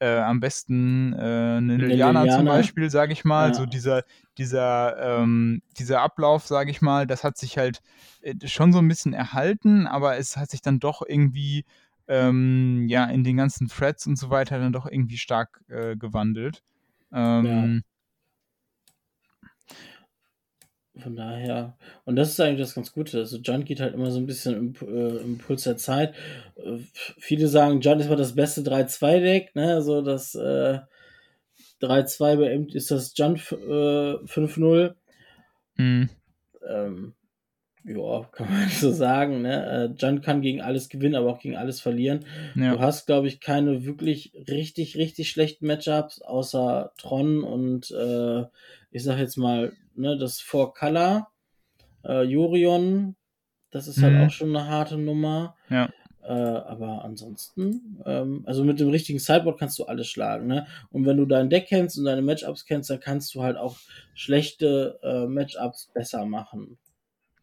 äh, 0.00 0.18
am 0.18 0.40
besten 0.40 1.12
äh, 1.12 1.16
eine 1.16 1.76
Liliana, 1.76 2.22
Liliana 2.22 2.36
zum 2.36 2.46
Beispiel, 2.46 2.90
sage 2.90 3.12
ich 3.12 3.24
mal. 3.24 3.48
Ja. 3.48 3.54
So 3.54 3.66
dieser, 3.66 4.04
dieser, 4.36 5.20
ähm, 5.20 5.62
dieser 5.78 6.02
Ablauf, 6.02 6.46
sage 6.46 6.70
ich 6.70 6.80
mal, 6.80 7.06
das 7.06 7.24
hat 7.24 7.36
sich 7.36 7.58
halt 7.58 7.80
äh, 8.22 8.34
schon 8.46 8.72
so 8.72 8.78
ein 8.78 8.88
bisschen 8.88 9.12
erhalten, 9.12 9.86
aber 9.86 10.16
es 10.16 10.36
hat 10.36 10.50
sich 10.50 10.62
dann 10.62 10.78
doch 10.78 11.02
irgendwie 11.06 11.64
ähm, 12.06 12.86
ja 12.88 13.04
in 13.04 13.24
den 13.24 13.36
ganzen 13.36 13.68
Threads 13.68 14.06
und 14.06 14.16
so 14.16 14.30
weiter 14.30 14.58
dann 14.58 14.72
doch 14.72 14.86
irgendwie 14.86 15.18
stark 15.18 15.60
äh, 15.68 15.96
gewandelt. 15.96 16.62
Ähm, 17.12 17.44
ja. 17.44 17.80
Von 21.02 21.16
daher, 21.16 21.76
und 22.04 22.16
das 22.16 22.30
ist 22.30 22.40
eigentlich 22.40 22.60
das 22.60 22.74
ganz 22.74 22.92
Gute. 22.92 23.18
Also, 23.18 23.38
John 23.38 23.64
geht 23.64 23.80
halt 23.80 23.94
immer 23.94 24.10
so 24.10 24.18
ein 24.18 24.26
bisschen 24.26 24.56
im, 24.56 24.74
äh, 24.88 25.16
im 25.18 25.38
Puls 25.38 25.64
der 25.64 25.76
Zeit. 25.76 26.14
Äh, 26.56 26.78
viele 27.18 27.48
sagen, 27.48 27.80
John 27.80 28.00
ist 28.00 28.08
mal 28.08 28.16
das 28.16 28.34
beste 28.34 28.62
3-2-Deck, 28.62 29.54
ne? 29.54 29.74
Also, 29.74 30.02
das 30.02 30.34
äh, 30.34 30.80
3-2 31.80 32.36
bei 32.36 32.52
ihm 32.52 32.66
ist 32.72 32.90
das 32.90 33.12
John 33.16 33.36
äh, 33.36 33.38
5-0. 34.24 34.94
Mhm. 35.76 36.08
Ähm, 36.68 37.14
ja, 37.84 38.24
kann 38.32 38.50
man 38.50 38.68
so 38.70 38.92
sagen. 38.92 39.42
Ne? 39.42 39.94
Äh, 39.98 40.20
kann 40.20 40.42
gegen 40.42 40.60
alles 40.60 40.88
gewinnen, 40.88 41.14
aber 41.14 41.30
auch 41.30 41.40
gegen 41.40 41.56
alles 41.56 41.80
verlieren. 41.80 42.24
Ja. 42.54 42.74
Du 42.74 42.80
hast, 42.80 43.06
glaube 43.06 43.28
ich, 43.28 43.40
keine 43.40 43.84
wirklich 43.84 44.32
richtig, 44.48 44.96
richtig 44.96 45.30
schlechten 45.30 45.66
Matchups, 45.66 46.20
außer 46.22 46.92
Tron 46.98 47.42
und 47.42 47.90
äh, 47.90 48.44
ich 48.90 49.04
sag 49.04 49.18
jetzt 49.18 49.36
mal, 49.36 49.72
ne, 49.98 50.16
das 50.16 50.40
Four 50.40 50.74
Color, 50.74 51.28
äh, 52.04 52.22
Jorion, 52.22 53.16
das 53.70 53.88
ist 53.88 54.02
halt 54.02 54.14
mhm. 54.14 54.22
auch 54.22 54.30
schon 54.30 54.56
eine 54.56 54.68
harte 54.68 54.96
Nummer. 54.96 55.56
Ja. 55.68 55.90
Äh, 56.22 56.32
aber 56.32 57.04
ansonsten, 57.04 58.02
ähm, 58.04 58.42
also 58.46 58.62
mit 58.62 58.80
dem 58.80 58.90
richtigen 58.90 59.18
Sideboard 59.18 59.58
kannst 59.58 59.78
du 59.78 59.84
alles 59.84 60.08
schlagen, 60.08 60.46
ne? 60.46 60.66
Und 60.90 61.06
wenn 61.06 61.16
du 61.16 61.24
dein 61.24 61.48
Deck 61.48 61.68
kennst 61.68 61.96
und 61.96 62.04
deine 62.04 62.20
Matchups 62.20 62.66
kennst, 62.66 62.90
dann 62.90 63.00
kannst 63.00 63.34
du 63.34 63.42
halt 63.42 63.56
auch 63.56 63.78
schlechte 64.14 64.98
äh, 65.02 65.26
Matchups 65.26 65.90
besser 65.94 66.26
machen. 66.26 66.76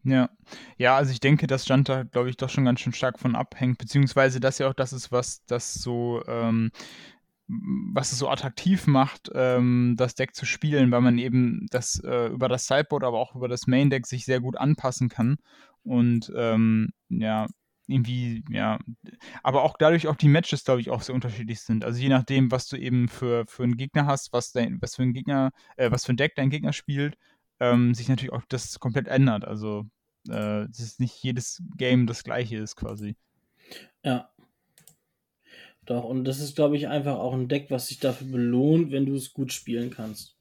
Ja. 0.04 0.30
Ja, 0.78 0.96
also 0.96 1.10
ich 1.10 1.18
denke, 1.18 1.48
dass 1.48 1.64
Stand 1.64 1.88
da, 1.88 2.04
glaube 2.04 2.30
ich, 2.30 2.36
doch 2.36 2.48
schon 2.48 2.64
ganz 2.64 2.78
schön 2.78 2.92
stark 2.92 3.18
von 3.18 3.34
abhängt, 3.34 3.78
beziehungsweise 3.78 4.38
dass 4.38 4.58
ja 4.58 4.68
auch 4.68 4.74
das 4.74 4.92
ist, 4.92 5.10
was 5.10 5.44
das 5.46 5.74
so, 5.74 6.22
ähm, 6.28 6.70
was 7.48 8.12
es 8.12 8.18
so 8.18 8.28
attraktiv 8.28 8.86
macht, 8.86 9.30
ähm, 9.34 9.94
das 9.96 10.14
Deck 10.14 10.34
zu 10.34 10.46
spielen, 10.46 10.90
weil 10.90 11.00
man 11.00 11.18
eben 11.18 11.66
das 11.70 12.00
äh, 12.04 12.26
über 12.28 12.48
das 12.48 12.66
Sideboard, 12.66 13.04
aber 13.04 13.18
auch 13.18 13.36
über 13.36 13.48
das 13.48 13.66
Main 13.66 13.90
Deck 13.90 14.06
sich 14.06 14.24
sehr 14.24 14.40
gut 14.40 14.56
anpassen 14.56 15.08
kann. 15.08 15.36
Und 15.82 16.32
ähm, 16.36 16.90
ja, 17.08 17.46
irgendwie, 17.86 18.44
ja, 18.50 18.78
aber 19.44 19.62
auch 19.62 19.76
dadurch 19.78 20.08
auch 20.08 20.16
die 20.16 20.28
Matches, 20.28 20.64
glaube 20.64 20.80
ich, 20.80 20.90
auch 20.90 21.02
sehr 21.02 21.14
unterschiedlich 21.14 21.60
sind. 21.60 21.84
Also 21.84 22.00
je 22.00 22.08
nachdem, 22.08 22.50
was 22.50 22.66
du 22.66 22.76
eben 22.76 23.08
für, 23.08 23.46
für 23.46 23.62
einen 23.62 23.76
Gegner 23.76 24.06
hast, 24.06 24.32
was 24.32 24.50
dein, 24.50 24.82
was 24.82 24.96
für 24.96 25.02
ein 25.02 25.12
Gegner, 25.12 25.52
äh, 25.76 25.90
was 25.90 26.04
für 26.04 26.12
ein 26.12 26.16
Deck 26.16 26.34
dein 26.34 26.50
Gegner 26.50 26.72
spielt, 26.72 27.16
ähm, 27.60 27.94
sich 27.94 28.08
natürlich 28.08 28.32
auch 28.32 28.42
das 28.48 28.80
komplett 28.80 29.06
ändert. 29.06 29.44
Also 29.44 29.86
äh, 30.28 30.66
dass 30.66 30.98
nicht 30.98 31.22
jedes 31.22 31.62
Game 31.76 32.06
das 32.06 32.24
gleiche 32.24 32.56
ist 32.58 32.76
quasi. 32.76 33.16
Ja. 34.02 34.30
Doch, 35.86 36.04
und 36.04 36.24
das 36.24 36.40
ist, 36.40 36.56
glaube 36.56 36.76
ich, 36.76 36.88
einfach 36.88 37.16
auch 37.16 37.32
ein 37.32 37.48
Deck, 37.48 37.70
was 37.70 37.88
sich 37.88 38.00
dafür 38.00 38.26
belohnt, 38.26 38.90
wenn 38.90 39.06
du 39.06 39.14
es 39.14 39.32
gut 39.32 39.52
spielen 39.52 39.90
kannst. 39.90 40.36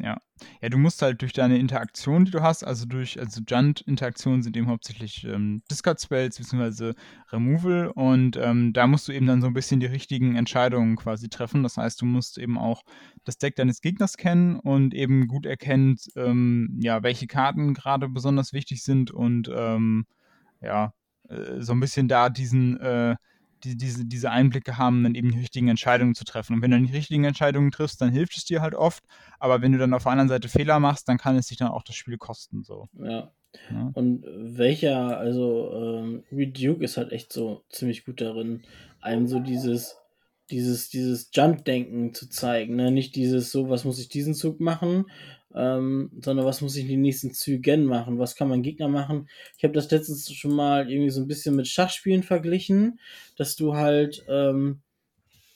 Ja. 0.00 0.18
Ja, 0.62 0.68
du 0.68 0.78
musst 0.78 1.02
halt 1.02 1.20
durch 1.22 1.32
deine 1.32 1.58
Interaktion, 1.58 2.24
die 2.24 2.30
du 2.30 2.40
hast, 2.40 2.62
also 2.62 2.86
durch, 2.86 3.18
also 3.18 3.40
Junt-Interaktionen 3.48 4.42
sind 4.42 4.56
eben 4.56 4.68
hauptsächlich 4.68 5.24
ähm, 5.24 5.62
Discard-Spells 5.68 6.38
bzw. 6.38 6.92
Removal 7.32 7.88
und 7.88 8.36
ähm, 8.36 8.72
da 8.72 8.86
musst 8.86 9.08
du 9.08 9.12
eben 9.12 9.26
dann 9.26 9.40
so 9.40 9.48
ein 9.48 9.54
bisschen 9.54 9.80
die 9.80 9.86
richtigen 9.86 10.36
Entscheidungen 10.36 10.94
quasi 10.94 11.28
treffen. 11.28 11.64
Das 11.64 11.76
heißt, 11.76 12.00
du 12.00 12.06
musst 12.06 12.38
eben 12.38 12.56
auch 12.56 12.82
das 13.24 13.38
Deck 13.38 13.56
deines 13.56 13.80
Gegners 13.80 14.16
kennen 14.16 14.60
und 14.60 14.94
eben 14.94 15.26
gut 15.26 15.44
erkennen, 15.44 15.96
ähm, 16.14 16.78
ja, 16.80 17.02
welche 17.02 17.26
Karten 17.26 17.74
gerade 17.74 18.08
besonders 18.08 18.52
wichtig 18.52 18.84
sind 18.84 19.10
und 19.10 19.50
ähm, 19.52 20.06
ja, 20.60 20.92
äh, 21.28 21.60
so 21.60 21.72
ein 21.72 21.80
bisschen 21.80 22.06
da 22.06 22.28
diesen 22.30 22.78
äh, 22.78 23.16
die, 23.64 23.76
diese, 23.76 24.04
diese 24.04 24.30
Einblicke 24.30 24.78
haben, 24.78 25.02
dann 25.02 25.14
eben 25.14 25.30
die 25.32 25.38
richtigen 25.38 25.68
Entscheidungen 25.68 26.14
zu 26.14 26.24
treffen. 26.24 26.54
Und 26.54 26.62
wenn 26.62 26.70
du 26.70 26.80
die 26.80 26.92
richtigen 26.92 27.24
Entscheidungen 27.24 27.70
triffst, 27.70 28.00
dann 28.00 28.10
hilft 28.10 28.36
es 28.36 28.44
dir 28.44 28.60
halt 28.60 28.74
oft. 28.74 29.04
Aber 29.38 29.62
wenn 29.62 29.72
du 29.72 29.78
dann 29.78 29.94
auf 29.94 30.04
der 30.04 30.12
anderen 30.12 30.28
Seite 30.28 30.48
Fehler 30.48 30.80
machst, 30.80 31.08
dann 31.08 31.18
kann 31.18 31.36
es 31.36 31.48
dich 31.48 31.58
dann 31.58 31.68
auch 31.68 31.82
das 31.82 31.96
Spiel 31.96 32.18
kosten. 32.18 32.64
So. 32.64 32.88
Ja. 32.98 33.32
ja. 33.70 33.90
Und 33.94 34.24
welcher, 34.26 35.18
also 35.18 35.72
ähm, 35.74 36.24
Reed 36.32 36.60
Duke 36.60 36.84
ist 36.84 36.96
halt 36.96 37.12
echt 37.12 37.32
so 37.32 37.64
ziemlich 37.68 38.04
gut 38.04 38.20
darin, 38.20 38.62
einem 39.00 39.26
so 39.26 39.38
dieses 39.40 39.96
dieses, 40.50 40.88
dieses 40.88 41.30
Jump-Denken 41.32 42.14
zu 42.14 42.28
zeigen, 42.28 42.76
ne? 42.76 42.90
Nicht 42.90 43.16
dieses 43.16 43.50
so, 43.52 43.68
was 43.68 43.84
muss 43.84 43.98
ich 43.98 44.08
diesen 44.08 44.34
Zug 44.34 44.60
machen, 44.60 45.04
ähm, 45.58 46.10
sondern 46.22 46.46
was 46.46 46.60
muss 46.60 46.76
ich 46.76 46.84
in 46.84 46.90
den 46.90 47.02
nächsten 47.02 47.32
Zügen 47.32 47.84
machen, 47.84 48.18
was 48.18 48.36
kann 48.36 48.48
mein 48.48 48.62
Gegner 48.62 48.86
machen. 48.88 49.28
Ich 49.56 49.64
habe 49.64 49.74
das 49.74 49.90
letztens 49.90 50.32
schon 50.32 50.54
mal 50.54 50.88
irgendwie 50.88 51.10
so 51.10 51.20
ein 51.20 51.26
bisschen 51.26 51.56
mit 51.56 51.66
Schachspielen 51.66 52.22
verglichen, 52.22 53.00
dass 53.36 53.56
du 53.56 53.74
halt 53.74 54.24
ähm, 54.28 54.80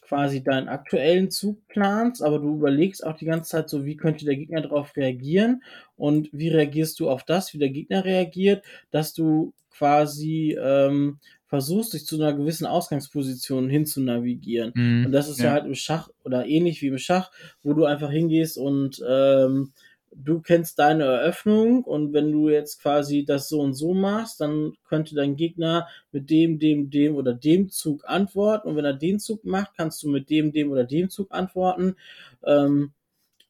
quasi 0.02 0.42
deinen 0.42 0.68
aktuellen 0.68 1.30
Zug 1.30 1.66
planst, 1.68 2.22
aber 2.22 2.40
du 2.40 2.56
überlegst 2.56 3.06
auch 3.06 3.16
die 3.16 3.26
ganze 3.26 3.50
Zeit 3.50 3.70
so, 3.70 3.84
wie 3.84 3.96
könnte 3.96 4.24
der 4.24 4.36
Gegner 4.36 4.60
darauf 4.60 4.96
reagieren 4.96 5.62
und 5.96 6.28
wie 6.32 6.48
reagierst 6.48 6.98
du 6.98 7.08
auf 7.08 7.22
das, 7.22 7.54
wie 7.54 7.58
der 7.58 7.70
Gegner 7.70 8.04
reagiert, 8.04 8.64
dass 8.90 9.14
du 9.14 9.54
quasi 9.70 10.58
ähm, 10.60 11.18
versuchst, 11.46 11.94
dich 11.94 12.06
zu 12.06 12.16
einer 12.16 12.32
gewissen 12.32 12.66
Ausgangsposition 12.66 13.68
hin 13.70 13.86
zu 13.86 14.00
navigieren. 14.00 14.72
Mm, 14.74 15.06
und 15.06 15.12
das 15.12 15.28
ist 15.28 15.38
ja. 15.38 15.46
ja. 15.46 15.52
halt 15.52 15.66
im 15.66 15.74
Schach 15.74 16.08
oder 16.24 16.46
ähnlich 16.46 16.82
wie 16.82 16.88
im 16.88 16.98
Schach, 16.98 17.30
wo 17.62 17.72
du 17.72 17.84
einfach 17.84 18.10
hingehst 18.10 18.58
und 18.58 19.02
ähm, 19.08 19.72
du 20.14 20.40
kennst 20.40 20.78
deine 20.78 21.04
Eröffnung 21.04 21.84
und 21.84 22.12
wenn 22.12 22.32
du 22.32 22.48
jetzt 22.48 22.80
quasi 22.82 23.24
das 23.24 23.48
so 23.48 23.60
und 23.60 23.74
so 23.74 23.94
machst, 23.94 24.40
dann 24.40 24.74
könnte 24.88 25.14
dein 25.14 25.36
Gegner 25.36 25.88
mit 26.10 26.30
dem, 26.30 26.58
dem, 26.58 26.90
dem 26.90 27.16
oder 27.16 27.34
dem 27.34 27.70
Zug 27.70 28.04
antworten 28.06 28.68
und 28.68 28.76
wenn 28.76 28.84
er 28.84 28.94
den 28.94 29.18
Zug 29.18 29.44
macht, 29.44 29.72
kannst 29.76 30.02
du 30.02 30.08
mit 30.08 30.30
dem, 30.30 30.52
dem 30.52 30.70
oder 30.70 30.84
dem 30.84 31.10
Zug 31.10 31.28
antworten. 31.32 31.96
Ähm, 32.44 32.92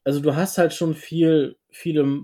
also 0.03 0.19
du 0.19 0.35
hast 0.35 0.57
halt 0.57 0.73
schon 0.73 0.95
viel, 0.95 1.55
viele, 1.69 2.23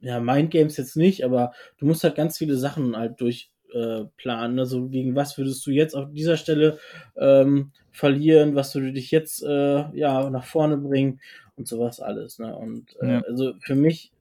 ja, 0.00 0.20
Mindgames 0.20 0.76
jetzt 0.76 0.96
nicht, 0.96 1.24
aber 1.24 1.52
du 1.78 1.86
musst 1.86 2.04
halt 2.04 2.14
ganz 2.14 2.38
viele 2.38 2.56
Sachen 2.56 2.96
halt 2.96 3.20
durch, 3.20 3.50
äh, 3.72 4.04
planen. 4.16 4.58
Also 4.58 4.88
gegen 4.88 5.14
was 5.14 5.38
würdest 5.38 5.64
du 5.66 5.70
jetzt 5.70 5.94
auf 5.94 6.10
dieser 6.12 6.36
Stelle 6.36 6.78
ähm, 7.16 7.70
verlieren, 7.92 8.54
was 8.54 8.74
würde 8.74 8.92
dich 8.92 9.10
jetzt 9.10 9.42
äh, 9.42 9.96
ja 9.96 10.28
nach 10.30 10.44
vorne 10.44 10.76
bringen 10.76 11.20
und 11.60 11.68
sowas 11.68 12.00
alles. 12.00 12.38
Ne? 12.38 12.56
Und 12.56 12.96
äh, 13.00 13.12
ja. 13.12 13.20
also 13.20 13.52
für 13.60 13.74
mich, 13.74 14.12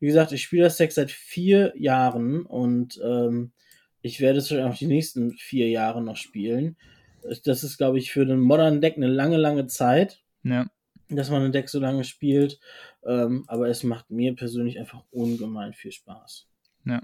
wie 0.00 0.06
gesagt, 0.06 0.32
ich 0.32 0.42
spiele 0.42 0.64
das 0.64 0.76
Deck 0.76 0.92
seit 0.92 1.10
vier 1.10 1.72
Jahren 1.76 2.44
und 2.44 3.00
ähm, 3.02 3.52
ich 4.02 4.20
werde 4.20 4.38
es 4.38 4.52
auch 4.52 4.76
die 4.76 4.86
nächsten 4.86 5.32
vier 5.32 5.68
Jahre 5.68 6.02
noch 6.02 6.16
spielen. 6.16 6.76
Das 7.44 7.62
ist, 7.64 7.78
glaube 7.78 7.98
ich, 7.98 8.12
für 8.12 8.26
den 8.26 8.40
modernen 8.40 8.80
Deck 8.80 8.96
eine 8.96 9.06
lange, 9.06 9.36
lange 9.36 9.66
Zeit. 9.66 10.22
Ja. 10.42 10.66
Dass 11.08 11.30
man 11.30 11.42
ein 11.42 11.52
Deck 11.52 11.68
so 11.68 11.78
lange 11.78 12.04
spielt. 12.04 12.60
Ähm, 13.04 13.44
aber 13.46 13.68
es 13.68 13.82
macht 13.82 14.10
mir 14.10 14.34
persönlich 14.34 14.78
einfach 14.78 15.04
ungemein 15.10 15.72
viel 15.72 15.92
Spaß. 15.92 16.46
Ja. 16.84 17.02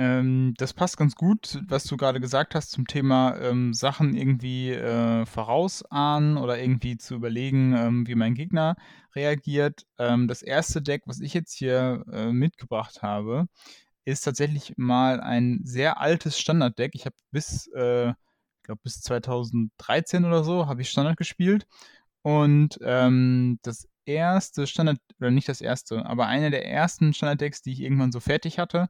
Ähm, 0.00 0.54
das 0.56 0.72
passt 0.72 0.96
ganz 0.96 1.14
gut, 1.14 1.60
was 1.68 1.84
du 1.84 1.98
gerade 1.98 2.20
gesagt 2.20 2.54
hast 2.54 2.70
zum 2.70 2.86
Thema 2.86 3.36
ähm, 3.36 3.74
Sachen 3.74 4.14
irgendwie 4.14 4.70
äh, 4.70 5.26
vorausahnen 5.26 6.38
oder 6.38 6.58
irgendwie 6.58 6.96
zu 6.96 7.14
überlegen, 7.16 7.74
ähm, 7.76 8.06
wie 8.06 8.14
mein 8.14 8.34
Gegner 8.34 8.76
reagiert. 9.14 9.84
Ähm, 9.98 10.26
das 10.26 10.40
erste 10.40 10.80
Deck, 10.80 11.02
was 11.04 11.20
ich 11.20 11.34
jetzt 11.34 11.52
hier 11.52 12.02
äh, 12.10 12.32
mitgebracht 12.32 13.02
habe, 13.02 13.46
ist 14.06 14.22
tatsächlich 14.22 14.72
mal 14.78 15.20
ein 15.20 15.60
sehr 15.64 16.00
altes 16.00 16.38
Standarddeck. 16.40 16.92
Ich 16.94 17.04
habe 17.04 17.16
bis, 17.30 17.66
äh, 17.74 18.14
glaube 18.62 18.80
bis 18.82 19.02
2013 19.02 20.24
oder 20.24 20.44
so 20.44 20.66
habe 20.66 20.80
ich 20.80 20.88
Standard 20.88 21.18
gespielt 21.18 21.66
und 22.22 22.78
ähm, 22.82 23.58
das 23.62 23.86
erste 24.06 24.66
Standard 24.66 24.98
oder 25.18 25.30
nicht 25.30 25.50
das 25.50 25.60
erste, 25.60 26.06
aber 26.06 26.26
eine 26.26 26.50
der 26.50 26.66
ersten 26.66 27.12
Standarddecks, 27.12 27.60
die 27.60 27.72
ich 27.72 27.80
irgendwann 27.82 28.12
so 28.12 28.20
fertig 28.20 28.58
hatte 28.58 28.88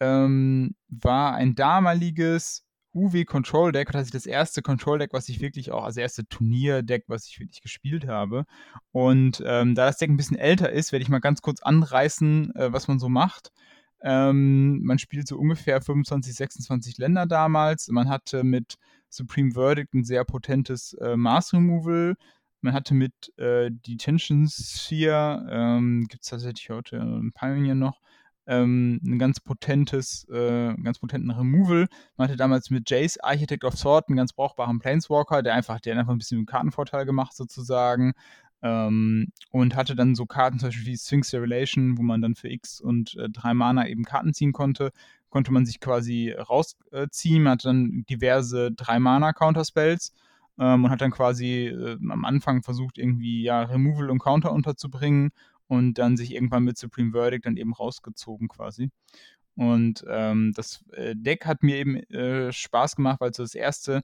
ähm, 0.00 0.74
war 0.88 1.34
ein 1.34 1.54
damaliges 1.54 2.64
UW 2.94 3.24
Control 3.24 3.72
Deck, 3.72 3.90
das 3.90 4.04
ist 4.04 4.14
das 4.14 4.26
erste 4.26 4.62
Control 4.62 4.98
Deck, 4.98 5.12
was 5.12 5.28
ich 5.28 5.40
wirklich 5.40 5.72
auch, 5.72 5.84
also 5.84 6.00
erste 6.00 6.26
Turnier-Deck, 6.28 7.04
was 7.08 7.26
ich 7.26 7.40
wirklich 7.40 7.60
gespielt 7.60 8.06
habe. 8.06 8.44
Und 8.92 9.42
ähm, 9.44 9.74
da 9.74 9.86
das 9.86 9.98
Deck 9.98 10.10
ein 10.10 10.16
bisschen 10.16 10.38
älter 10.38 10.70
ist, 10.70 10.92
werde 10.92 11.02
ich 11.02 11.08
mal 11.08 11.18
ganz 11.18 11.42
kurz 11.42 11.60
anreißen, 11.62 12.54
äh, 12.54 12.72
was 12.72 12.86
man 12.86 13.00
so 13.00 13.08
macht. 13.08 13.50
Ähm, 14.00 14.82
man 14.84 14.98
spielt 14.98 15.26
so 15.26 15.38
ungefähr 15.38 15.80
25, 15.80 16.34
26 16.34 16.98
Länder 16.98 17.26
damals. 17.26 17.88
Man 17.88 18.08
hatte 18.08 18.44
mit 18.44 18.76
Supreme 19.08 19.52
Verdict 19.52 19.94
ein 19.94 20.04
sehr 20.04 20.24
potentes 20.24 20.92
äh, 21.00 21.16
Mars 21.16 21.52
Removal. 21.52 22.14
Man 22.60 22.74
hatte 22.74 22.94
mit 22.94 23.12
äh, 23.38 23.70
Detention 23.70 24.48
Sphere, 24.48 25.46
ähm, 25.50 26.06
gibt 26.08 26.24
es 26.24 26.30
tatsächlich 26.30 26.70
heute 26.70 26.98
ein 27.00 27.32
Pioneer 27.32 27.74
noch, 27.74 28.00
ähm, 28.46 29.00
ein 29.04 29.18
ganz 29.18 29.40
potentes, 29.40 30.26
äh, 30.28 30.74
ganz 30.82 30.98
potenten 30.98 31.30
Removal. 31.30 31.86
Man 32.16 32.28
hatte 32.28 32.36
damals 32.36 32.70
mit 32.70 32.88
Jace 32.90 33.18
Architect 33.18 33.64
of 33.64 33.76
Sword 33.76 34.08
einen 34.08 34.16
ganz 34.16 34.32
brauchbaren 34.32 34.78
Planeswalker, 34.78 35.42
der 35.42 35.54
einfach, 35.54 35.80
der 35.80 35.98
einfach 35.98 36.12
ein 36.12 36.18
bisschen 36.18 36.38
einen 36.38 36.46
Kartenvorteil 36.46 37.06
gemacht 37.06 37.34
sozusagen. 37.34 38.12
Ähm, 38.62 39.28
und 39.50 39.76
hatte 39.76 39.94
dann 39.94 40.14
so 40.14 40.24
Karten 40.24 40.58
zum 40.58 40.68
Beispiel 40.68 40.86
wie 40.86 40.96
Sphinx 40.96 41.34
Revelation, 41.34 41.98
wo 41.98 42.02
man 42.02 42.22
dann 42.22 42.34
für 42.34 42.48
X 42.48 42.80
und 42.80 43.14
äh, 43.16 43.28
drei 43.28 43.52
Mana 43.52 43.86
eben 43.88 44.04
Karten 44.04 44.32
ziehen 44.32 44.52
konnte. 44.52 44.90
Konnte 45.28 45.52
man 45.52 45.66
sich 45.66 45.80
quasi 45.80 46.30
rausziehen, 46.30 47.42
man 47.42 47.52
hatte 47.52 47.68
dann 47.68 48.04
diverse 48.08 48.72
drei 48.72 49.00
Mana 49.00 49.32
Counterspells 49.32 50.14
ähm, 50.58 50.84
und 50.84 50.90
hat 50.90 51.00
dann 51.00 51.10
quasi 51.10 51.66
äh, 51.66 51.98
am 52.08 52.24
Anfang 52.24 52.62
versucht, 52.62 52.98
irgendwie 52.98 53.42
ja 53.42 53.62
Removal 53.62 54.10
und 54.10 54.20
Counter 54.20 54.52
unterzubringen 54.52 55.32
und 55.68 55.94
dann 55.94 56.16
sich 56.16 56.32
irgendwann 56.32 56.64
mit 56.64 56.78
Supreme 56.78 57.12
Verdict 57.12 57.46
dann 57.46 57.56
eben 57.56 57.72
rausgezogen 57.72 58.48
quasi. 58.48 58.90
Und 59.56 60.04
ähm, 60.08 60.52
das 60.54 60.84
äh, 60.92 61.14
Deck 61.16 61.46
hat 61.46 61.62
mir 61.62 61.76
eben 61.76 61.96
äh, 62.10 62.52
Spaß 62.52 62.96
gemacht, 62.96 63.20
weil 63.20 63.30
es 63.30 63.36
das 63.36 63.54
erste 63.54 64.02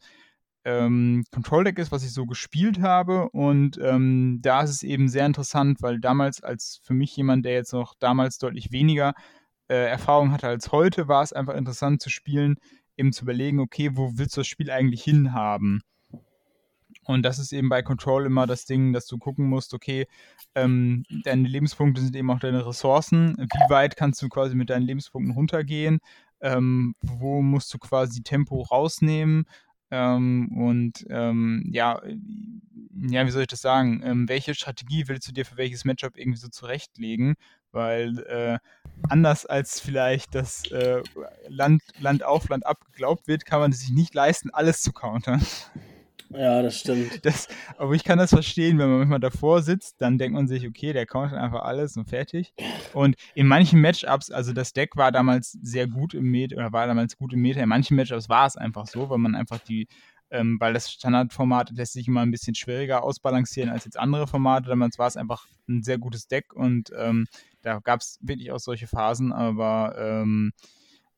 ähm, 0.64 1.25
Control-Deck 1.33 1.79
ist, 1.79 1.92
was 1.92 2.05
ich 2.05 2.12
so 2.12 2.27
gespielt 2.27 2.81
habe. 2.81 3.31
Und 3.31 3.79
ähm, 3.83 4.38
da 4.42 4.62
ist 4.62 4.70
es 4.70 4.83
eben 4.83 5.09
sehr 5.09 5.27
interessant, 5.27 5.83
weil 5.83 6.01
damals 6.01 6.42
als 6.42 6.81
für 6.85 6.94
mich 6.94 7.16
jemand, 7.16 7.44
der 7.44 7.55
jetzt 7.55 7.73
noch 7.73 7.94
damals 7.99 8.38
deutlich 8.38 8.73
weniger 8.73 9.14
äh, 9.68 9.88
Erfahrung 9.88 10.33
hatte 10.33 10.49
als 10.49 10.73
heute, 10.73 11.09
war 11.09 11.23
es 11.23 11.33
einfach 11.33 11.55
interessant 11.55 12.03
zu 12.03 12.11
spielen, 12.11 12.57
eben 12.96 13.12
zu 13.12 13.25
überlegen, 13.25 13.61
okay, 13.61 13.90
wo 13.94 14.12
willst 14.14 14.37
du 14.37 14.40
das 14.40 14.49
Spiel 14.49 14.70
eigentlich 14.70 15.03
hinhaben? 15.03 15.83
Und 17.11 17.23
das 17.23 17.38
ist 17.38 17.53
eben 17.53 17.68
bei 17.68 17.83
Control 17.83 18.27
immer 18.27 18.46
das 18.46 18.64
Ding, 18.64 18.92
dass 18.92 19.07
du 19.07 19.18
gucken 19.18 19.46
musst, 19.46 19.75
okay, 19.75 20.07
ähm, 20.55 21.05
deine 21.25 21.49
Lebenspunkte 21.49 22.01
sind 22.01 22.16
eben 22.16 22.31
auch 22.31 22.40
deine 22.40 22.66
Ressourcen. 22.66 23.37
Wie 23.37 23.70
weit 23.70 23.96
kannst 23.96 24.23
du 24.23 24.29
quasi 24.29 24.55
mit 24.55 24.70
deinen 24.70 24.83
Lebenspunkten 24.87 25.35
runtergehen? 25.35 25.99
Ähm, 26.40 26.94
wo 27.01 27.42
musst 27.42 27.73
du 27.75 27.79
quasi 27.79 28.23
Tempo 28.23 28.62
rausnehmen? 28.62 29.44
Ähm, 29.90 30.51
und 30.57 31.05
ähm, 31.11 31.68
ja, 31.73 32.01
ja, 33.09 33.27
wie 33.27 33.31
soll 33.31 33.42
ich 33.42 33.49
das 33.49 33.61
sagen? 33.61 34.03
Ähm, 34.05 34.29
welche 34.29 34.55
Strategie 34.55 35.09
willst 35.09 35.27
du 35.27 35.33
dir 35.33 35.44
für 35.44 35.57
welches 35.57 35.85
Matchup 35.85 36.16
irgendwie 36.16 36.38
so 36.38 36.49
zurechtlegen? 36.49 37.35
Weil 37.73 38.18
äh, 38.20 38.59
anders 39.09 39.46
als 39.46 39.81
vielleicht 39.81 40.35
das 40.35 40.70
äh, 40.70 41.03
Land, 41.49 41.83
Land 41.99 42.25
auf, 42.25 42.49
Land 42.49 42.66
ab 42.66 42.85
geglaubt 42.87 43.27
wird, 43.27 43.44
kann 43.44 43.61
man 43.61 43.73
es 43.73 43.81
sich 43.81 43.90
nicht 43.90 44.14
leisten, 44.14 44.51
alles 44.51 44.83
zu 44.83 44.92
countern. 44.92 45.44
Ja, 46.33 46.62
das 46.62 46.79
stimmt. 46.79 47.21
Das, 47.25 47.49
aber 47.77 47.95
ich 47.95 48.05
kann 48.05 48.19
das 48.19 48.31
verstehen, 48.31 48.79
wenn 48.79 48.88
man 48.88 48.99
manchmal 48.99 49.21
davor 49.21 49.62
sitzt, 49.62 50.01
dann 50.01 50.16
denkt 50.16 50.35
man 50.35 50.47
sich, 50.47 50.66
okay, 50.66 50.93
der 50.93 51.07
countert 51.07 51.38
einfach 51.38 51.62
alles 51.62 51.97
und 51.97 52.09
fertig. 52.09 52.55
Und 52.93 53.16
in 53.35 53.47
manchen 53.47 53.81
Matchups, 53.81 54.31
also 54.31 54.53
das 54.53 54.73
Deck 54.73 54.97
war 54.97 55.11
damals 55.12 55.53
sehr 55.62 55.88
gut 55.88 56.14
im 56.14 56.31
Meta, 56.31 56.57
oder 56.57 56.73
war 56.73 56.87
damals 56.87 57.16
gut 57.16 57.33
im 57.33 57.40
Meta, 57.40 57.61
in 57.61 57.69
manchen 57.69 57.97
Matchups 57.97 58.29
war 58.29 58.47
es 58.47 58.57
einfach 58.57 58.87
so, 58.87 59.11
weil 59.11 59.19
man 59.19 59.35
einfach 59.35 59.59
die, 59.59 59.88
ähm, 60.31 60.57
weil 60.61 60.73
das 60.73 60.93
Standardformat 60.93 61.71
lässt 61.71 61.95
sich 61.95 62.07
immer 62.07 62.21
ein 62.21 62.31
bisschen 62.31 62.55
schwieriger 62.55 63.03
ausbalancieren 63.03 63.71
als 63.71 63.85
jetzt 63.85 63.99
andere 63.99 64.29
Formate. 64.29 64.69
Damals 64.69 64.99
war 64.99 65.09
es 65.09 65.16
einfach 65.16 65.47
ein 65.69 65.83
sehr 65.83 65.99
gutes 65.99 66.29
Deck 66.29 66.53
und 66.55 66.90
ähm, 66.97 67.27
da 67.62 67.81
gab 67.81 68.01
es 68.01 68.19
wirklich 68.23 68.53
auch 68.53 68.61
solche 68.61 68.87
Phasen, 68.87 69.33
aber 69.33 69.97
ähm, 69.99 70.53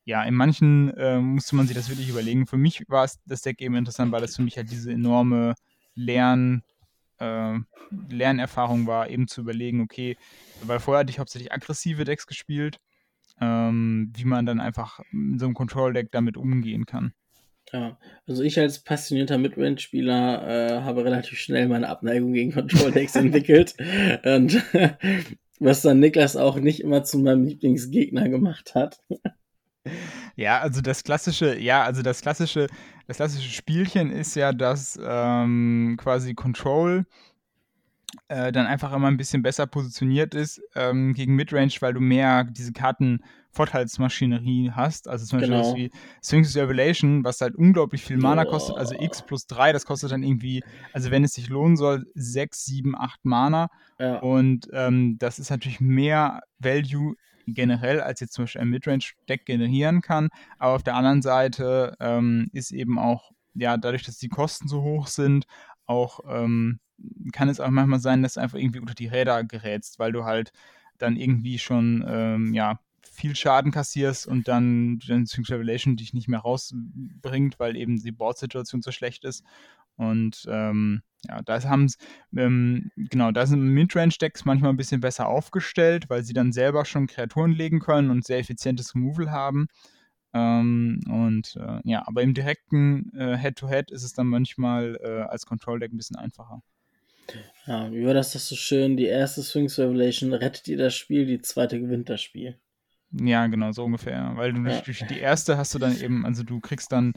ja, 0.04 0.22
in 0.24 0.34
manchen 0.34 0.90
äh, 0.96 1.18
musste 1.18 1.56
man 1.56 1.66
sich 1.66 1.76
das 1.76 1.88
wirklich 1.88 2.08
überlegen. 2.08 2.46
Für 2.46 2.56
mich 2.56 2.84
war 2.88 3.04
es 3.04 3.18
das 3.26 3.42
Deck 3.42 3.60
eben 3.60 3.76
interessant, 3.76 4.12
weil 4.12 4.20
das 4.20 4.36
für 4.36 4.42
mich 4.42 4.56
halt 4.56 4.70
diese 4.70 4.92
enorme 4.92 5.54
Lern, 5.94 6.62
äh, 7.18 7.54
Lernerfahrung 8.08 8.86
war, 8.86 9.08
eben 9.08 9.28
zu 9.28 9.42
überlegen, 9.42 9.80
okay, 9.80 10.16
weil 10.62 10.80
vorher 10.80 11.00
hatte 11.00 11.10
ich 11.10 11.18
hauptsächlich 11.18 11.52
aggressive 11.52 12.04
Decks 12.04 12.26
gespielt, 12.26 12.78
ähm, 13.40 14.12
wie 14.16 14.24
man 14.24 14.46
dann 14.46 14.60
einfach 14.60 15.00
in 15.12 15.38
so 15.38 15.46
einem 15.46 15.54
Control-Deck 15.54 16.10
damit 16.10 16.36
umgehen 16.36 16.86
kann. 16.86 17.12
Ja, 17.72 17.96
also 18.26 18.42
ich 18.42 18.58
als 18.58 18.80
passionierter 18.80 19.38
Midrange-Spieler 19.38 20.48
äh, 20.48 20.80
habe 20.82 21.04
relativ 21.04 21.38
schnell 21.38 21.68
meine 21.68 21.88
Abneigung 21.88 22.32
gegen 22.32 22.52
Control-Decks 22.52 23.14
entwickelt. 23.16 23.74
Und 24.24 24.62
was 25.60 25.82
dann 25.82 26.00
Niklas 26.00 26.36
auch 26.36 26.56
nicht 26.56 26.80
immer 26.80 27.04
zu 27.04 27.18
meinem 27.18 27.44
Lieblingsgegner 27.44 28.28
gemacht 28.28 28.74
hat. 28.74 29.00
Ja, 30.36 30.60
also 30.60 30.80
das 30.80 31.02
klassische, 31.04 31.58
ja, 31.58 31.82
also 31.82 32.02
das 32.02 32.20
klassische, 32.20 32.68
das 33.06 33.16
klassische 33.16 33.50
Spielchen 33.50 34.10
ist 34.10 34.34
ja, 34.34 34.52
dass 34.52 34.98
ähm, 35.02 35.96
quasi 36.00 36.34
Control 36.34 37.04
äh, 38.28 38.52
dann 38.52 38.66
einfach 38.66 38.92
immer 38.92 39.08
ein 39.08 39.16
bisschen 39.16 39.42
besser 39.42 39.66
positioniert 39.66 40.34
ist 40.34 40.60
ähm, 40.74 41.14
gegen 41.14 41.34
Midrange, 41.34 41.72
weil 41.80 41.94
du 41.94 42.00
mehr 42.00 42.44
diese 42.44 42.72
Kartenvorteilsmaschinerie 42.72 44.70
hast. 44.74 45.08
Also 45.08 45.26
zum 45.26 45.40
Beispiel 45.40 45.56
genau. 45.56 45.74
wie 45.76 45.90
Sphinx 46.22 46.54
Revelation, 46.56 47.24
was 47.24 47.40
halt 47.40 47.54
unglaublich 47.54 48.04
viel 48.04 48.18
Mana 48.18 48.44
kostet, 48.44 48.76
also 48.76 48.94
X 48.98 49.22
plus 49.22 49.46
3, 49.46 49.72
das 49.72 49.86
kostet 49.86 50.12
dann 50.12 50.22
irgendwie, 50.22 50.62
also 50.92 51.10
wenn 51.10 51.24
es 51.24 51.32
sich 51.32 51.48
lohnen 51.48 51.76
soll, 51.76 52.06
6, 52.14 52.64
7, 52.64 52.94
8 52.96 53.24
Mana. 53.24 53.68
Ja. 53.98 54.18
Und 54.18 54.68
ähm, 54.72 55.16
das 55.18 55.38
ist 55.38 55.50
natürlich 55.50 55.80
mehr 55.80 56.40
Value 56.58 57.14
generell 57.46 58.00
als 58.00 58.20
jetzt 58.20 58.34
zum 58.34 58.44
Beispiel 58.44 58.62
ein 58.62 58.70
Midrange-Deck 58.70 59.46
generieren 59.46 60.00
kann. 60.00 60.28
Aber 60.58 60.74
auf 60.74 60.82
der 60.82 60.94
anderen 60.94 61.22
Seite 61.22 61.96
ähm, 62.00 62.50
ist 62.52 62.72
eben 62.72 62.98
auch, 62.98 63.32
ja, 63.54 63.76
dadurch, 63.76 64.02
dass 64.02 64.18
die 64.18 64.28
Kosten 64.28 64.68
so 64.68 64.82
hoch 64.82 65.06
sind, 65.06 65.46
auch 65.86 66.20
ähm, 66.28 66.80
kann 67.32 67.48
es 67.48 67.60
auch 67.60 67.70
manchmal 67.70 68.00
sein, 68.00 68.22
dass 68.22 68.34
du 68.34 68.40
einfach 68.40 68.58
irgendwie 68.58 68.80
unter 68.80 68.94
die 68.94 69.08
Räder 69.08 69.44
gerätst, 69.44 69.98
weil 69.98 70.12
du 70.12 70.24
halt 70.24 70.52
dann 70.98 71.16
irgendwie 71.16 71.58
schon, 71.58 72.04
ähm, 72.06 72.54
ja, 72.54 72.78
viel 73.12 73.36
Schaden 73.36 73.72
kassierst 73.72 74.26
und 74.26 74.48
dann 74.48 74.98
die 74.98 75.26
Sphinx 75.26 75.50
Revelation 75.50 75.96
dich 75.96 76.14
nicht 76.14 76.28
mehr 76.28 76.40
rausbringt, 76.40 77.58
weil 77.58 77.76
eben 77.76 78.02
die 78.02 78.12
Board-Situation 78.12 78.80
so 78.82 78.90
schlecht 78.90 79.24
ist. 79.24 79.44
Und 79.96 80.46
ähm, 80.48 81.02
ja, 81.28 81.40
da 81.42 81.62
haben 81.62 81.86
ähm, 82.36 82.90
genau, 82.96 83.30
da 83.30 83.46
sind 83.46 83.62
Midrange-Decks 83.62 84.44
manchmal 84.44 84.70
ein 84.70 84.76
bisschen 84.76 85.00
besser 85.00 85.28
aufgestellt, 85.28 86.10
weil 86.10 86.24
sie 86.24 86.32
dann 86.32 86.52
selber 86.52 86.84
schon 86.84 87.06
Kreaturen 87.06 87.52
legen 87.52 87.80
können 87.80 88.10
und 88.10 88.26
sehr 88.26 88.38
effizientes 88.38 88.94
Removal 88.94 89.30
haben. 89.30 89.68
Ähm, 90.34 91.00
und 91.08 91.56
äh, 91.56 91.80
ja, 91.84 92.02
aber 92.06 92.22
im 92.22 92.34
direkten 92.34 93.12
äh, 93.14 93.36
Head-to-Head 93.36 93.90
-Head 93.90 93.92
ist 93.92 94.02
es 94.02 94.14
dann 94.14 94.26
manchmal 94.26 94.98
äh, 95.02 95.22
als 95.22 95.46
Control-Deck 95.46 95.92
ein 95.92 95.96
bisschen 95.96 96.16
einfacher. 96.16 96.62
Ja, 97.66 97.92
wie 97.92 98.04
war 98.04 98.14
das, 98.14 98.32
das 98.32 98.48
so 98.48 98.56
schön? 98.56 98.96
Die 98.96 99.06
erste 99.06 99.42
Sphinx 99.42 99.78
Revelation 99.78 100.32
rettet 100.32 100.66
ihr 100.68 100.76
das 100.76 100.94
Spiel, 100.94 101.26
die 101.26 101.40
zweite 101.40 101.80
gewinnt 101.80 102.08
das 102.08 102.20
Spiel. 102.20 102.58
Ja, 103.12 103.46
genau, 103.46 103.72
so 103.72 103.84
ungefähr. 103.84 104.32
Weil 104.36 104.52
du 104.52 104.62
ja. 104.62 104.80
durch 104.80 105.04
die 105.08 105.18
erste 105.18 105.56
hast 105.58 105.74
du 105.74 105.78
dann 105.78 105.98
eben, 106.00 106.24
also 106.24 106.42
du 106.42 106.60
kriegst 106.60 106.92
dann 106.92 107.12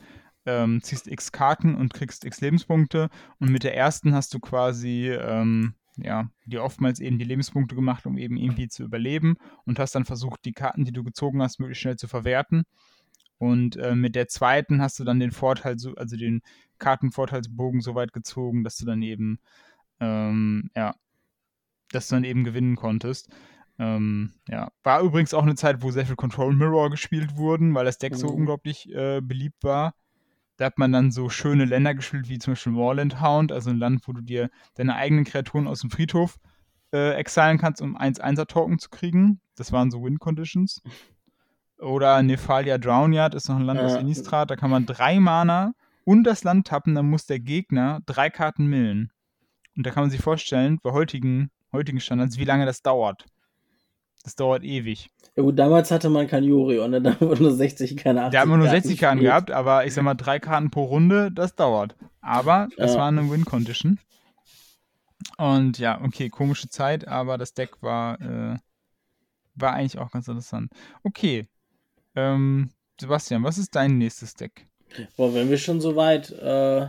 ähm, 0.45 0.81
ziehst 0.81 1.08
x 1.08 1.31
Karten 1.31 1.75
und 1.75 1.93
kriegst 1.93 2.25
x 2.25 2.41
Lebenspunkte. 2.41 3.10
Und 3.39 3.51
mit 3.51 3.63
der 3.63 3.75
ersten 3.75 4.13
hast 4.13 4.34
du 4.34 4.39
quasi, 4.39 5.10
ähm, 5.10 5.75
ja, 5.97 6.29
dir 6.45 6.63
oftmals 6.63 6.99
eben 6.99 7.19
die 7.19 7.25
Lebenspunkte 7.25 7.75
gemacht, 7.75 8.05
um 8.05 8.17
eben 8.17 8.38
irgendwie 8.38 8.67
zu 8.67 8.84
überleben. 8.84 9.38
Und 9.65 9.79
hast 9.79 9.95
dann 9.95 10.05
versucht, 10.05 10.45
die 10.45 10.53
Karten, 10.53 10.86
die 10.86 10.91
du 10.91 11.03
gezogen 11.03 11.41
hast, 11.41 11.60
möglichst 11.60 11.81
schnell 11.81 11.97
zu 11.97 12.08
verwerten. 12.08 12.63
Und 13.38 13.75
äh, 13.77 13.95
mit 13.95 14.15
der 14.15 14.27
zweiten 14.27 14.81
hast 14.81 14.99
du 14.99 15.03
dann 15.03 15.19
den 15.19 15.31
Vorteil, 15.31 15.75
also 15.97 16.15
den 16.15 16.41
Kartenvorteilsbogen 16.79 17.81
so 17.81 17.95
weit 17.95 18.13
gezogen, 18.13 18.63
dass 18.63 18.77
du 18.77 18.86
dann 18.86 19.01
eben, 19.01 19.39
ähm, 19.99 20.69
ja, 20.75 20.95
dass 21.91 22.08
du 22.08 22.15
dann 22.15 22.23
eben 22.23 22.43
gewinnen 22.43 22.75
konntest. 22.75 23.29
Ähm, 23.77 24.34
ja, 24.47 24.71
war 24.84 25.01
übrigens 25.01 25.34
auch 25.34 25.43
eine 25.43 25.55
Zeit, 25.55 25.81
wo 25.81 25.91
sehr 25.91 26.05
viel 26.05 26.15
Control 26.15 26.55
Mirror 26.55 26.89
gespielt 26.89 27.36
wurden, 27.36 27.73
weil 27.73 27.86
das 27.86 27.97
Deck 27.97 28.15
so 28.15 28.29
unglaublich 28.29 28.89
äh, 28.93 29.19
beliebt 29.21 29.63
war. 29.63 29.93
Da 30.57 30.65
hat 30.65 30.77
man 30.77 30.91
dann 30.91 31.11
so 31.11 31.29
schöne 31.29 31.65
Länder 31.65 31.93
gespielt, 31.93 32.29
wie 32.29 32.39
zum 32.39 32.53
Beispiel 32.53 32.75
Warland 32.75 33.21
Hound, 33.21 33.51
also 33.51 33.69
ein 33.69 33.77
Land, 33.77 34.07
wo 34.07 34.13
du 34.13 34.21
dir 34.21 34.49
deine 34.75 34.95
eigenen 34.95 35.25
Kreaturen 35.25 35.67
aus 35.67 35.81
dem 35.81 35.91
Friedhof 35.91 36.37
äh, 36.93 37.13
exilen 37.15 37.57
kannst, 37.57 37.81
um 37.81 37.97
1-1er-Token 37.97 38.79
zu 38.79 38.89
kriegen. 38.89 39.41
Das 39.55 39.71
waren 39.71 39.91
so 39.91 40.03
Win-Conditions. 40.03 40.81
Oder 41.77 42.23
Nephalia 42.23 42.77
Drownyard 42.77 43.35
ist 43.35 43.49
noch 43.49 43.57
ein 43.57 43.65
Land 43.65 43.81
aus 43.81 43.95
Innistrad, 43.95 44.49
da 44.49 44.55
kann 44.55 44.71
man 44.71 44.85
drei 44.85 45.19
Mana 45.19 45.73
und 46.05 46.23
das 46.23 46.43
Land 46.45 46.67
tappen, 46.67 46.95
dann 46.95 47.09
muss 47.09 47.25
der 47.25 47.39
Gegner 47.39 47.99
drei 48.05 48.29
Karten 48.29 48.67
millen. 48.67 49.11
Und 49.75 49.85
da 49.85 49.91
kann 49.91 50.03
man 50.03 50.09
sich 50.09 50.21
vorstellen, 50.21 50.79
bei 50.81 50.91
heutigen, 50.91 51.51
heutigen 51.73 51.99
Standards, 51.99 52.37
wie 52.37 52.45
lange 52.45 52.65
das 52.65 52.81
dauert. 52.81 53.25
Das 54.25 54.35
dauert 54.35 54.63
ewig. 54.63 55.11
Ja 55.35 55.43
gut, 55.43 55.59
damals 55.59 55.91
hatte 55.91 56.09
man 56.09 56.27
kein 56.27 56.43
Jurion, 56.43 56.89
ne? 56.89 56.99
da 56.99 57.11
haben 57.19 57.29
wir 57.29 57.39
nur 57.39 57.53
60, 57.53 57.95
keine 57.95 58.23
80 58.23 58.33
Da 58.33 58.39
haben 58.41 58.49
wir 58.49 58.57
nur 58.57 58.69
60 58.69 58.97
Karten 58.97 59.19
spielt. 59.19 59.29
gehabt, 59.29 59.51
aber 59.51 59.85
ich 59.85 59.93
sag 59.93 60.03
mal, 60.03 60.15
drei 60.15 60.39
Karten 60.39 60.71
pro 60.71 60.85
Runde, 60.85 61.31
das 61.31 61.55
dauert. 61.55 61.95
Aber 62.21 62.69
das 62.75 62.93
ja. 62.93 62.99
war 62.99 63.07
eine 63.07 63.29
Win-Condition. 63.29 63.99
Und 65.38 65.77
ja, 65.77 66.01
okay, 66.03 66.29
komische 66.29 66.69
Zeit, 66.69 67.07
aber 67.07 67.38
das 67.38 67.53
Deck 67.53 67.81
war, 67.81 68.19
äh, 68.19 68.57
war 69.53 69.73
eigentlich 69.73 69.99
auch 69.99 70.09
ganz 70.09 70.27
interessant. 70.27 70.71
Okay. 71.03 71.47
Ähm, 72.15 72.71
Sebastian, 72.99 73.43
was 73.43 73.59
ist 73.59 73.75
dein 73.75 73.99
nächstes 73.99 74.33
Deck? 74.33 74.65
Boah, 75.17 75.35
wenn 75.35 75.51
wir 75.51 75.59
schon 75.59 75.81
so 75.81 75.95
weit 75.95 76.31
äh, 76.31 76.88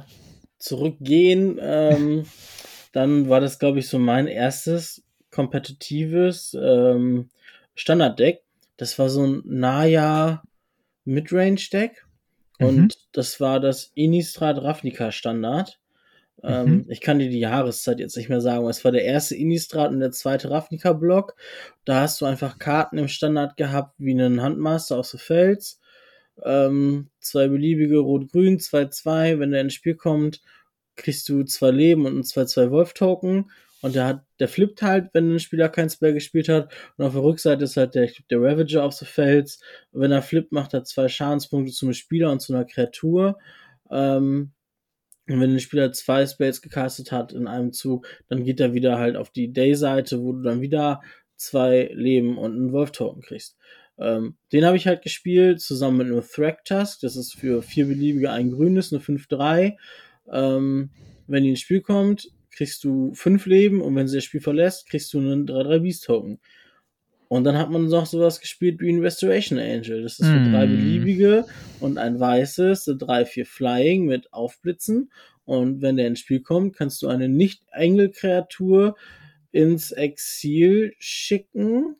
zurückgehen, 0.58 1.58
ähm, 1.60 2.24
dann 2.92 3.28
war 3.28 3.40
das, 3.40 3.58
glaube 3.58 3.80
ich, 3.80 3.88
so 3.88 3.98
mein 3.98 4.26
erstes 4.26 5.02
kompetitives 5.36 6.56
ähm, 6.60 7.28
Standarddeck. 7.74 8.42
das 8.78 8.98
war 8.98 9.10
so 9.10 9.24
ein 9.26 9.42
Naya 9.44 10.42
Midrange-Deck. 11.04 12.06
Mhm. 12.58 12.66
Und 12.66 12.98
das 13.12 13.38
war 13.38 13.60
das 13.60 13.92
Innistrad 13.94 14.62
Ravnica 14.62 15.12
Standard. 15.12 15.78
Ähm, 16.42 16.66
Mhm. 16.66 16.84
Ich 16.88 17.00
kann 17.02 17.18
dir 17.18 17.28
die 17.28 17.38
Jahreszeit 17.38 18.00
jetzt 18.00 18.16
nicht 18.16 18.30
mehr 18.30 18.40
sagen, 18.40 18.60
aber 18.60 18.70
es 18.70 18.84
war 18.84 18.92
der 18.92 19.04
erste 19.04 19.36
Innistrad 19.36 19.90
und 19.90 20.00
der 20.00 20.10
zweite 20.10 20.50
Ravnica-Block. 20.50 21.34
Da 21.84 22.00
hast 22.00 22.20
du 22.20 22.24
einfach 22.24 22.58
Karten 22.58 22.98
im 22.98 23.08
Standard 23.08 23.56
gehabt, 23.58 23.94
wie 23.98 24.12
einen 24.12 24.42
Handmaster 24.42 24.96
aus 24.96 25.10
the 25.10 25.18
Fels. 25.18 25.80
Ähm, 26.44 27.08
zwei 27.20 27.48
beliebige 27.48 27.98
Rot-Grün, 27.98 28.58
2-2. 28.58 29.38
Wenn 29.38 29.50
der 29.50 29.62
ins 29.62 29.74
Spiel 29.74 29.96
kommt, 29.96 30.40
kriegst 30.96 31.28
du 31.28 31.44
zwei 31.44 31.70
Leben 31.70 32.06
und 32.06 32.18
ein 32.18 32.22
2-2 32.22 32.70
Wolf-Token. 32.70 33.50
Und 33.82 33.94
der 33.94 34.06
hat, 34.06 34.24
der 34.40 34.48
flippt 34.48 34.82
halt, 34.82 35.10
wenn 35.12 35.34
ein 35.34 35.38
Spieler 35.38 35.68
kein 35.68 35.90
Spell 35.90 36.14
gespielt 36.14 36.48
hat. 36.48 36.72
Und 36.96 37.04
auf 37.04 37.12
der 37.12 37.22
Rückseite 37.22 37.64
ist 37.64 37.76
halt 37.76 37.94
der, 37.94 38.10
der 38.30 38.40
Ravager 38.40 38.84
of 38.84 38.94
the 38.94 39.04
Fels. 39.04 39.60
Und 39.92 40.00
wenn 40.00 40.12
er 40.12 40.22
flippt, 40.22 40.52
macht 40.52 40.74
er 40.74 40.84
zwei 40.84 41.08
Schadenspunkte 41.08 41.72
zum 41.72 41.92
Spieler 41.92 42.32
und 42.32 42.40
zu 42.40 42.54
einer 42.54 42.64
Kreatur. 42.64 43.38
Ähm, 43.90 44.52
und 45.28 45.40
wenn 45.40 45.52
ein 45.52 45.60
Spieler 45.60 45.92
zwei 45.92 46.24
Spells 46.26 46.62
gecastet 46.62 47.12
hat 47.12 47.32
in 47.32 47.48
einem 47.48 47.72
Zug, 47.72 48.06
dann 48.28 48.44
geht 48.44 48.60
er 48.60 48.74
wieder 48.74 48.98
halt 48.98 49.16
auf 49.16 49.30
die 49.30 49.52
Day-Seite, 49.52 50.22
wo 50.22 50.32
du 50.32 50.42
dann 50.42 50.60
wieder 50.60 51.02
zwei 51.36 51.90
Leben 51.92 52.38
und 52.38 52.52
einen 52.52 52.72
Wolf-Token 52.72 53.22
kriegst. 53.22 53.56
Ähm, 53.98 54.36
den 54.52 54.64
habe 54.64 54.76
ich 54.76 54.86
halt 54.86 55.02
gespielt, 55.02 55.60
zusammen 55.60 55.98
mit 55.98 56.06
einem 56.06 56.22
Thragtusk. 56.22 57.00
Das 57.00 57.16
ist 57.16 57.34
für 57.34 57.62
vier 57.62 57.86
beliebige 57.86 58.30
ein 58.30 58.50
grünes, 58.50 58.92
eine 58.92 59.02
5-3. 59.02 59.76
Ähm, 60.30 60.90
wenn 61.26 61.42
die 61.42 61.50
ins 61.50 61.60
Spiel 61.60 61.80
kommt, 61.80 62.28
kriegst 62.56 62.82
du 62.84 63.12
fünf 63.14 63.46
Leben 63.46 63.80
und 63.82 63.94
wenn 63.94 64.08
sie 64.08 64.16
das 64.16 64.24
Spiel 64.24 64.40
verlässt, 64.40 64.88
kriegst 64.88 65.12
du 65.14 65.18
einen 65.20 65.46
3-3 65.46 65.78
Beast-Token. 65.80 66.38
Und 67.28 67.42
dann 67.44 67.58
hat 67.58 67.70
man 67.70 67.86
noch 67.86 68.06
sowas 68.06 68.40
gespielt 68.40 68.80
wie 68.80 68.88
ein 68.90 69.00
Restoration 69.00 69.58
Angel. 69.58 70.02
Das 70.02 70.20
ist 70.20 70.28
für 70.28 70.38
Mm. 70.38 70.52
drei 70.52 70.66
beliebige 70.66 71.44
und 71.80 71.98
ein 71.98 72.20
weißes, 72.20 72.84
so 72.84 72.94
drei, 72.96 73.24
vier 73.24 73.44
Flying 73.46 74.06
mit 74.06 74.32
Aufblitzen. 74.32 75.10
Und 75.44 75.82
wenn 75.82 75.96
der 75.96 76.06
ins 76.06 76.20
Spiel 76.20 76.40
kommt, 76.40 76.76
kannst 76.76 77.02
du 77.02 77.08
eine 77.08 77.28
Nicht-Engel-Kreatur 77.28 78.96
ins 79.52 79.90
Exil 79.92 80.94
schicken 80.98 81.96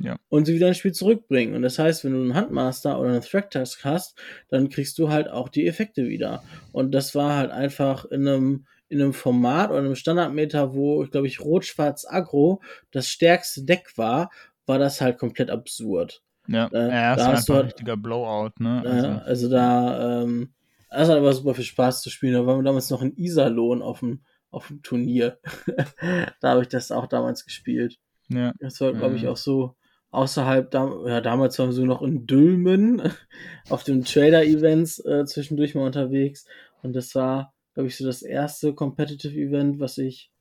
Ja. 0.00 0.16
und 0.28 0.46
sie 0.46 0.54
wieder 0.54 0.68
ins 0.68 0.78
Spiel 0.78 0.92
zurückbringen. 0.92 1.54
Und 1.54 1.62
das 1.62 1.78
heißt, 1.78 2.04
wenn 2.04 2.12
du 2.12 2.20
einen 2.20 2.34
Handmaster 2.34 2.98
oder 3.00 3.10
einen 3.10 3.22
Thragtusk 3.22 3.84
hast, 3.84 4.16
dann 4.48 4.68
kriegst 4.70 4.98
du 4.98 5.08
halt 5.10 5.28
auch 5.28 5.48
die 5.48 5.66
Effekte 5.66 6.08
wieder. 6.08 6.42
Und 6.72 6.92
das 6.92 7.14
war 7.14 7.36
halt 7.36 7.50
einfach 7.50 8.04
in 8.06 8.26
einem, 8.26 8.66
in 8.88 9.00
einem 9.02 9.12
Format 9.12 9.70
oder 9.70 9.80
einem 9.80 9.94
Standardmeter, 9.94 10.74
wo, 10.74 11.02
ich 11.02 11.10
glaube 11.10 11.26
ich, 11.26 11.40
Rot-Schwarz-Aggro 11.40 12.60
das 12.90 13.08
stärkste 13.08 13.62
Deck 13.64 13.92
war, 13.96 14.30
war 14.66 14.78
das 14.78 15.00
halt 15.00 15.18
komplett 15.18 15.50
absurd. 15.50 16.22
Ja, 16.46 16.68
Äh, 16.72 16.88
ja 16.88 17.14
das 17.16 17.24
da 17.24 17.28
war 17.30 17.36
hast 17.36 17.48
du 17.48 17.52
einfach 17.52 17.52
ein 17.52 17.56
halt- 17.56 17.66
richtiger 17.66 17.96
Blowout, 17.96 18.50
ne? 18.58 18.82
Also, 18.84 19.08
Also, 19.08 19.20
also 19.24 19.48
da, 19.50 20.22
ähm, 20.22 20.52
das 20.90 21.08
hat 21.08 21.18
aber 21.18 21.32
super 21.34 21.54
viel 21.54 21.64
Spaß 21.64 22.00
zu 22.00 22.08
spielen. 22.10 22.32
Da 22.32 22.46
waren 22.46 22.58
wir 22.60 22.64
damals 22.64 22.88
noch 22.90 23.02
in 23.02 23.14
Iserlohn 23.16 23.82
auf 23.82 24.00
dem, 24.00 24.20
auf 24.50 24.68
dem 24.68 24.82
Turnier. 24.82 25.38
da 26.40 26.50
habe 26.50 26.62
ich 26.62 26.68
das 26.68 26.90
auch 26.90 27.06
damals 27.06 27.44
gespielt. 27.44 27.98
ja. 28.28 28.52
Das 28.60 28.80
war, 28.80 28.92
glaube 28.94 29.16
ich, 29.16 29.28
auch 29.28 29.36
so 29.36 29.74
außerhalb, 30.10 30.70
da, 30.70 30.90
ja, 31.06 31.20
damals 31.20 31.58
waren 31.58 31.68
wir 31.68 31.72
so 31.74 31.84
noch 31.84 32.00
in 32.00 32.26
Dülmen 32.26 33.02
auf 33.68 33.84
den 33.84 34.04
Trader-Events 34.04 35.04
äh, 35.04 35.26
zwischendurch 35.26 35.74
mal 35.74 35.84
unterwegs. 35.84 36.46
Und 36.82 36.94
das 36.96 37.14
war, 37.14 37.52
glaube 37.78 37.90
ich, 37.90 37.96
so 37.96 38.04
das 38.04 38.22
erste 38.22 38.74
Competitive-Event, 38.74 39.78
was 39.78 39.98
ich 39.98 40.32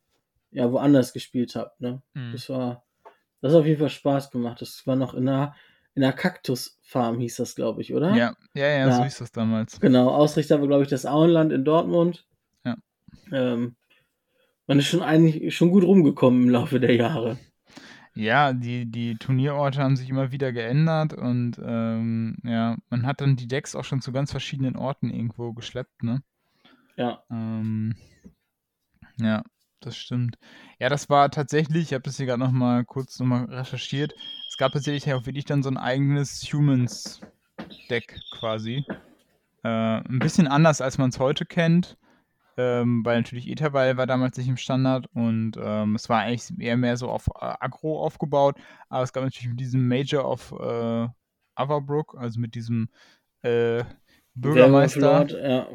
ja 0.50 0.72
woanders 0.72 1.14
gespielt 1.14 1.56
habe. 1.56 1.72
Ne? 1.78 2.02
Mhm. 2.16 2.32
Das 2.32 2.50
war, 2.50 2.84
das 3.42 3.54
hat 3.54 3.60
auf 3.60 3.66
jeden 3.68 3.80
Fall 3.80 3.92
Spaß 3.92 4.32
gemacht. 4.32 4.60
Das 4.60 4.88
war 4.88 4.96
noch 4.96 5.14
in 5.14 5.30
einer, 5.30 5.56
in 5.94 6.04
einer 6.04 6.14
Kaktusfarm, 6.14 7.20
hieß 7.20 7.36
das, 7.36 7.54
glaube 7.54 7.84
ich, 7.84 7.94
oder? 7.94 8.16
Ja, 8.16 8.34
ja, 8.56 8.68
ja, 8.68 8.92
so 8.92 8.98
Ja. 8.98 9.04
hieß 9.04 9.20
das 9.20 9.32
damals. 9.32 9.80
Genau, 9.80 10.10
Ausrichter 10.10 10.60
war, 10.60 10.68
glaube 10.68 10.82
ich, 10.82 10.90
das 10.90 11.06
Auenland 11.06 11.52
in 11.54 11.64
Dortmund. 11.64 12.26
Ja. 12.66 12.76
Ähm, 13.32 13.76
man 14.66 14.80
ist 14.80 14.88
schon 14.88 15.04
eigentlich 15.04 15.56
schon 15.56 15.70
gut 15.70 15.84
rumgekommen 15.84 16.42
im 16.42 16.50
Laufe 16.50 16.80
der 16.80 16.96
Jahre. 16.96 17.38
Ja, 18.16 18.52
die, 18.52 18.90
die 18.90 19.14
Turnierorte 19.14 19.84
haben 19.84 19.96
sich 19.96 20.10
immer 20.10 20.32
wieder 20.32 20.52
geändert 20.54 21.14
und 21.14 21.62
ähm, 21.64 22.38
ja, 22.44 22.78
man 22.90 23.06
hat 23.06 23.22
dann 23.22 23.36
die 23.36 23.48
Decks 23.48 23.76
auch 23.76 23.84
schon 23.86 24.02
zu 24.02 24.12
ganz 24.12 24.32
verschiedenen 24.32 24.76
Orten 24.76 25.12
irgendwo 25.12 25.54
geschleppt, 25.54 26.02
ne? 26.02 26.24
Ja. 26.98 27.24
Ähm, 27.30 27.96
ja, 29.20 29.44
das 29.80 29.96
stimmt. 29.96 30.38
Ja, 30.80 30.90
das 30.90 31.10
war 31.10 31.30
tatsächlich, 31.30 31.84
ich 31.84 31.94
habe 31.94 32.04
das 32.04 32.18
hier 32.18 32.26
gerade 32.26 32.40
nochmal 32.40 32.84
kurz 32.86 33.20
nochmal 33.20 33.46
recherchiert, 33.46 34.14
es 34.50 34.58
gab 34.58 34.72
tatsächlich 34.72 35.14
auch 35.14 35.26
wirklich 35.26 35.46
dann 35.46 35.64
so 35.64 35.70
ein 35.70 35.78
eigenes 35.78 36.42
Humans-Deck 36.52 38.20
quasi. 38.32 38.84
Äh, 39.64 39.70
ein 39.70 40.20
bisschen 40.20 40.48
anders, 40.48 40.82
als 40.82 40.98
man 40.98 41.10
es 41.10 41.20
heute 41.20 41.46
kennt, 41.46 41.98
ähm, 42.58 43.06
weil 43.06 43.18
natürlich 43.18 43.48
Etherwall 43.48 43.98
war 43.98 44.08
damals 44.08 44.38
nicht 44.38 44.48
im 44.48 44.58
Standard 44.58 45.08
und 45.14 45.58
ähm, 45.62 45.96
es 45.96 46.10
war 46.10 46.22
eigentlich 46.22 46.60
eher 46.60 46.78
mehr 46.78 46.98
so 46.98 47.10
auf 47.10 47.28
äh, 47.28 47.54
Aggro 47.60 48.04
aufgebaut, 48.04 48.58
aber 48.90 49.04
es 49.04 49.14
gab 49.14 49.24
natürlich 49.24 49.50
mit 49.50 49.60
diesem 49.60 49.88
Major 49.88 50.26
of 50.26 50.52
äh, 50.60 51.08
Averbrook, 51.54 52.16
also 52.18 52.40
mit 52.40 52.56
diesem 52.56 52.90
äh, 53.44 53.84
Bürgermeister 54.34 55.00
Lord, 55.00 55.32
ja. 55.32 55.68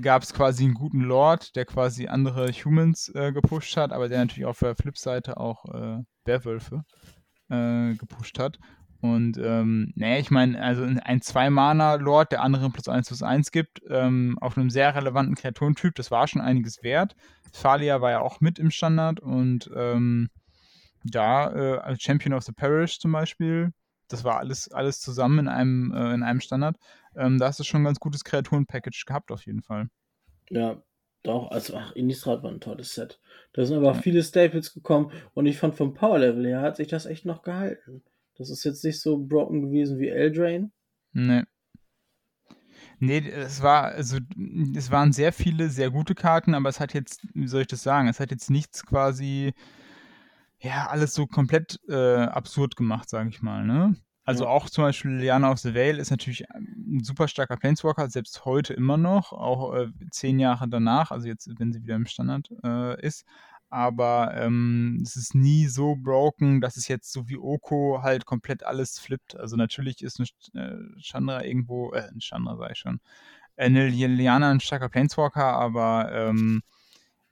Gab 0.00 0.22
es 0.22 0.32
quasi 0.32 0.64
einen 0.64 0.74
guten 0.74 1.00
Lord, 1.00 1.56
der 1.56 1.64
quasi 1.64 2.06
andere 2.06 2.50
Humans 2.52 3.10
äh, 3.14 3.32
gepusht 3.32 3.76
hat, 3.76 3.92
aber 3.92 4.08
der 4.08 4.18
natürlich 4.18 4.46
auf 4.46 4.58
der 4.58 4.76
Flipseite 4.76 5.38
auch 5.38 5.64
äh, 5.66 6.02
Werwölfe 6.24 6.84
äh, 7.48 7.94
gepusht 7.94 8.38
hat. 8.38 8.58
Und 9.00 9.38
ähm, 9.38 9.92
nee, 9.94 10.18
ich 10.18 10.30
meine, 10.30 10.60
also 10.60 10.82
ein 10.82 11.22
Zwei-Mana-Lord, 11.22 12.32
der 12.32 12.42
anderen 12.42 12.72
plus 12.72 12.88
1 12.88 13.06
plus 13.06 13.22
1 13.22 13.52
gibt, 13.52 13.80
ähm, 13.88 14.36
auf 14.40 14.58
einem 14.58 14.70
sehr 14.70 14.94
relevanten 14.94 15.36
Kreaturentyp, 15.36 15.94
das 15.94 16.10
war 16.10 16.26
schon 16.26 16.40
einiges 16.40 16.82
wert. 16.82 17.14
Thalia 17.52 18.00
war 18.00 18.10
ja 18.10 18.20
auch 18.20 18.40
mit 18.40 18.58
im 18.58 18.70
Standard 18.72 19.20
und 19.20 19.70
ähm, 19.74 20.28
ja, 21.04 21.50
äh, 21.54 21.78
als 21.78 22.02
Champion 22.02 22.34
of 22.34 22.42
the 22.42 22.52
Parish 22.52 22.98
zum 22.98 23.12
Beispiel, 23.12 23.72
das 24.08 24.24
war 24.24 24.38
alles, 24.38 24.70
alles 24.72 25.00
zusammen 25.00 25.40
in 25.40 25.48
einem, 25.48 25.92
äh, 25.92 26.14
in 26.14 26.22
einem 26.22 26.40
Standard. 26.40 26.76
Ähm, 27.16 27.38
da 27.38 27.46
hast 27.48 27.60
du 27.60 27.64
schon 27.64 27.82
ein 27.82 27.84
ganz 27.84 28.00
gutes 28.00 28.24
Kreaturen-Package 28.24 29.04
gehabt, 29.06 29.30
auf 29.30 29.46
jeden 29.46 29.62
Fall. 29.62 29.88
Ja, 30.50 30.82
doch, 31.22 31.50
also 31.50 31.76
ach, 31.76 31.92
Innistrad 31.92 32.42
war 32.42 32.50
ein 32.50 32.60
tolles 32.60 32.94
Set. 32.94 33.20
Da 33.52 33.64
sind 33.64 33.76
aber 33.76 33.94
Ja. 33.94 34.00
viele 34.00 34.22
Staples 34.22 34.72
gekommen 34.72 35.12
und 35.34 35.46
ich 35.46 35.58
fand 35.58 35.74
vom 35.74 35.94
Power-Level 35.94 36.46
her 36.46 36.60
hat 36.60 36.76
sich 36.76 36.88
das 36.88 37.06
echt 37.06 37.24
noch 37.24 37.42
gehalten. 37.42 38.02
Das 38.36 38.50
ist 38.50 38.64
jetzt 38.64 38.84
nicht 38.84 39.00
so 39.00 39.18
broken 39.18 39.62
gewesen 39.62 39.98
wie 39.98 40.08
Eldrain. 40.08 40.72
Nee. 41.12 41.42
Nee, 43.00 43.28
es 43.28 43.62
war, 43.62 43.84
also, 43.84 44.18
es 44.76 44.90
waren 44.90 45.12
sehr 45.12 45.32
viele 45.32 45.68
sehr 45.68 45.90
gute 45.90 46.14
Karten, 46.14 46.54
aber 46.54 46.68
es 46.68 46.80
hat 46.80 46.94
jetzt, 46.94 47.26
wie 47.34 47.46
soll 47.46 47.62
ich 47.62 47.66
das 47.68 47.82
sagen, 47.82 48.08
es 48.08 48.20
hat 48.20 48.30
jetzt 48.30 48.50
nichts 48.50 48.84
quasi, 48.84 49.52
ja, 50.60 50.86
alles 50.88 51.14
so 51.14 51.26
komplett 51.26 51.78
äh, 51.88 51.94
absurd 52.24 52.76
gemacht, 52.76 53.08
sage 53.08 53.28
ich 53.28 53.42
mal, 53.42 53.64
ne? 53.64 53.96
Also 54.24 54.44
Ja. 54.44 54.50
auch 54.50 54.68
zum 54.68 54.84
Beispiel 54.84 55.12
Liana 55.12 55.50
of 55.50 55.58
the 55.58 55.74
Vale 55.74 55.96
ist 55.98 56.10
natürlich 56.10 56.50
ein 56.50 57.00
super 57.02 57.28
starker 57.28 57.56
Planeswalker, 57.56 58.10
selbst 58.10 58.44
heute 58.44 58.74
immer 58.74 58.98
noch, 58.98 59.32
auch 59.32 59.74
äh, 59.74 59.88
zehn 60.10 60.38
Jahre 60.38 60.68
danach, 60.68 61.10
also 61.10 61.26
jetzt, 61.26 61.48
wenn 61.58 61.72
sie 61.72 61.82
wieder 61.82 61.94
im 61.96 62.04
Standard 62.06 62.50
äh, 62.62 63.00
ist. 63.00 63.24
Aber 63.70 64.34
ähm, 64.34 64.98
es 65.02 65.16
ist 65.16 65.34
nie 65.34 65.66
so 65.66 65.94
broken, 65.96 66.60
dass 66.60 66.76
es 66.76 66.88
jetzt 66.88 67.12
so 67.12 67.28
wie 67.28 67.36
Oko 67.38 68.00
halt 68.02 68.24
komplett 68.26 68.64
alles 68.64 68.98
flippt. 68.98 69.36
Also 69.36 69.56
natürlich 69.56 70.02
ist 70.02 70.18
eine 70.18 70.26
Sch- 70.26 70.54
äh, 70.96 71.00
Chandra 71.00 71.44
irgendwo, 71.44 71.92
äh, 71.92 72.08
ein 72.08 72.20
Chandra 72.20 72.56
sag 72.56 72.72
ich 72.72 72.78
schon, 72.78 73.00
eine 73.56 73.88
Liana 73.88 74.50
ein 74.50 74.60
starker 74.60 74.88
Planeswalker, 74.88 75.44
aber 75.44 76.10
ähm, 76.12 76.62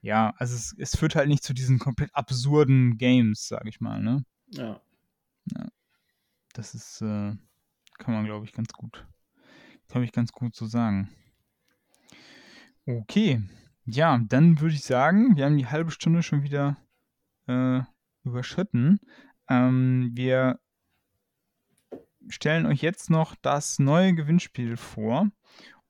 ja, 0.01 0.35
also 0.39 0.55
es, 0.55 0.75
es 0.79 0.97
führt 0.97 1.17
halt 1.17 1.29
nicht 1.29 1.43
zu 1.43 1.55
diesen 1.55 1.79
komplett 1.79 2.15
absurden 2.15 2.99
Games, 2.99 3.49
sag 3.49 3.67
ich 3.67 3.81
mal, 3.81 4.01
ne? 4.01 4.25
Ja. 4.51 4.81
Das 6.53 6.75
ist, 6.75 7.03
äh, 7.03 7.35
kann 7.99 8.15
man, 8.15 8.25
glaube 8.25 8.45
ich, 8.47 8.53
ganz 8.53 8.73
gut, 8.73 9.07
glaube 9.89 10.05
ich, 10.05 10.13
ganz 10.13 10.33
gut 10.33 10.55
so 10.55 10.67
sagen. 10.67 11.11
Okay, 12.87 13.43
ja, 13.85 14.19
dann 14.19 14.61
würde 14.61 14.75
ich 14.75 14.85
sagen, 14.85 15.37
wir 15.37 15.45
haben 15.45 15.59
die 15.59 15.67
halbe 15.67 15.91
Stunde 15.91 16.23
schon 16.23 16.43
wieder 16.43 16.77
äh, 17.47 17.81
überschritten. 18.25 19.01
Ähm, 19.49 20.11
wir 20.15 20.61
stellen 22.29 22.67
euch 22.67 22.83
jetzt 22.83 23.11
noch 23.11 23.35
das 23.37 23.79
neue 23.79 24.15
Gewinnspiel 24.15 24.77
vor. 24.77 25.31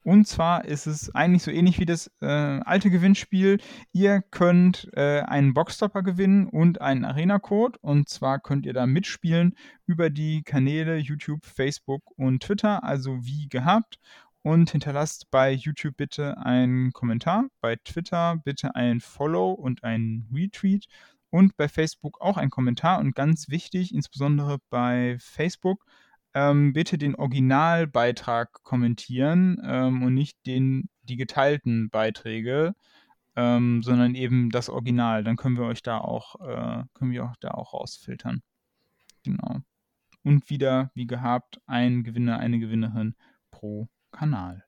Und 0.07 0.29
zwar 0.29 0.65
ist 0.65 0.87
es 0.87 1.13
eigentlich 1.17 1.43
so 1.43 1.51
ähnlich 1.51 1.81
wie 1.81 1.85
das 1.85 2.09
äh, 2.21 2.27
alte 2.27 2.91
Gewinnspiel. 2.91 3.59
Ihr 3.91 4.23
könnt 4.23 4.89
äh, 4.93 5.23
einen 5.23 5.53
Boxstopper 5.53 6.05
gewinnen 6.05 6.47
und 6.47 6.81
einen 6.81 7.05
Arena-Code. 7.05 7.77
Und 7.83 8.09
zwar 8.09 8.39
könnt 8.39 8.67
ihr 8.67 8.73
da 8.73 8.87
mitspielen 8.87 9.57
über 9.85 10.09
die 10.09 10.45
Kanäle 10.45 10.97
YouTube, 10.99 11.45
Facebook 11.45 12.05
und 12.17 12.45
Twitter, 12.45 12.85
also 12.85 13.19
wie 13.25 13.49
gehabt. 13.49 13.99
Und 14.43 14.71
hinterlasst 14.71 15.29
bei 15.33 15.51
YouTube 15.51 15.97
bitte 15.97 16.39
einen 16.39 16.93
Kommentar, 16.93 17.47
bei 17.61 17.75
Twitter 17.75 18.37
bitte 18.45 18.77
ein 18.77 19.01
Follow 19.01 19.51
und 19.55 19.83
ein 19.83 20.29
Retweet 20.33 20.87
und 21.31 21.57
bei 21.57 21.67
Facebook 21.67 22.21
auch 22.21 22.37
einen 22.37 22.51
Kommentar. 22.51 23.01
Und 23.01 23.17
ganz 23.17 23.49
wichtig, 23.49 23.93
insbesondere 23.93 24.59
bei 24.71 25.17
Facebook, 25.19 25.85
ähm, 26.37 26.75
bitte 26.75 26.99
den 26.99 27.15
Originalbeitrag 27.15 28.63
kommentieren 28.63 29.59
ähm, 29.65 30.03
und 30.03 30.13
nicht 30.13 30.37
den, 30.45 30.91
die 31.05 31.17
geteilten 31.17 31.89
Beiträge, 31.89 32.75
ähm, 33.37 33.83
sondern 33.83 34.15
eben 34.15 34.51
das 34.51 34.69
Original. 34.69 35.25
Dann 35.25 35.37
können 35.37 35.57
wir 35.57 35.65
euch 35.65 35.83
da 35.83 35.97
auch, 35.97 36.35
äh, 36.47 36.85
können 36.93 37.13
wir 37.13 37.25
auch 37.25 37.37
da 37.41 37.53
auch 37.53 37.73
rausfiltern. 37.73 38.43
Genau. 39.25 39.61
Und 40.25 40.51
wieder, 40.51 40.91
wie 40.93 41.07
gehabt, 41.07 41.59
ein 41.65 42.05
Gewinner, 42.05 42.39
eine 42.39 42.59
Gewinnerin 42.59 43.15
pro 43.51 43.89
Kanal. 44.11 44.63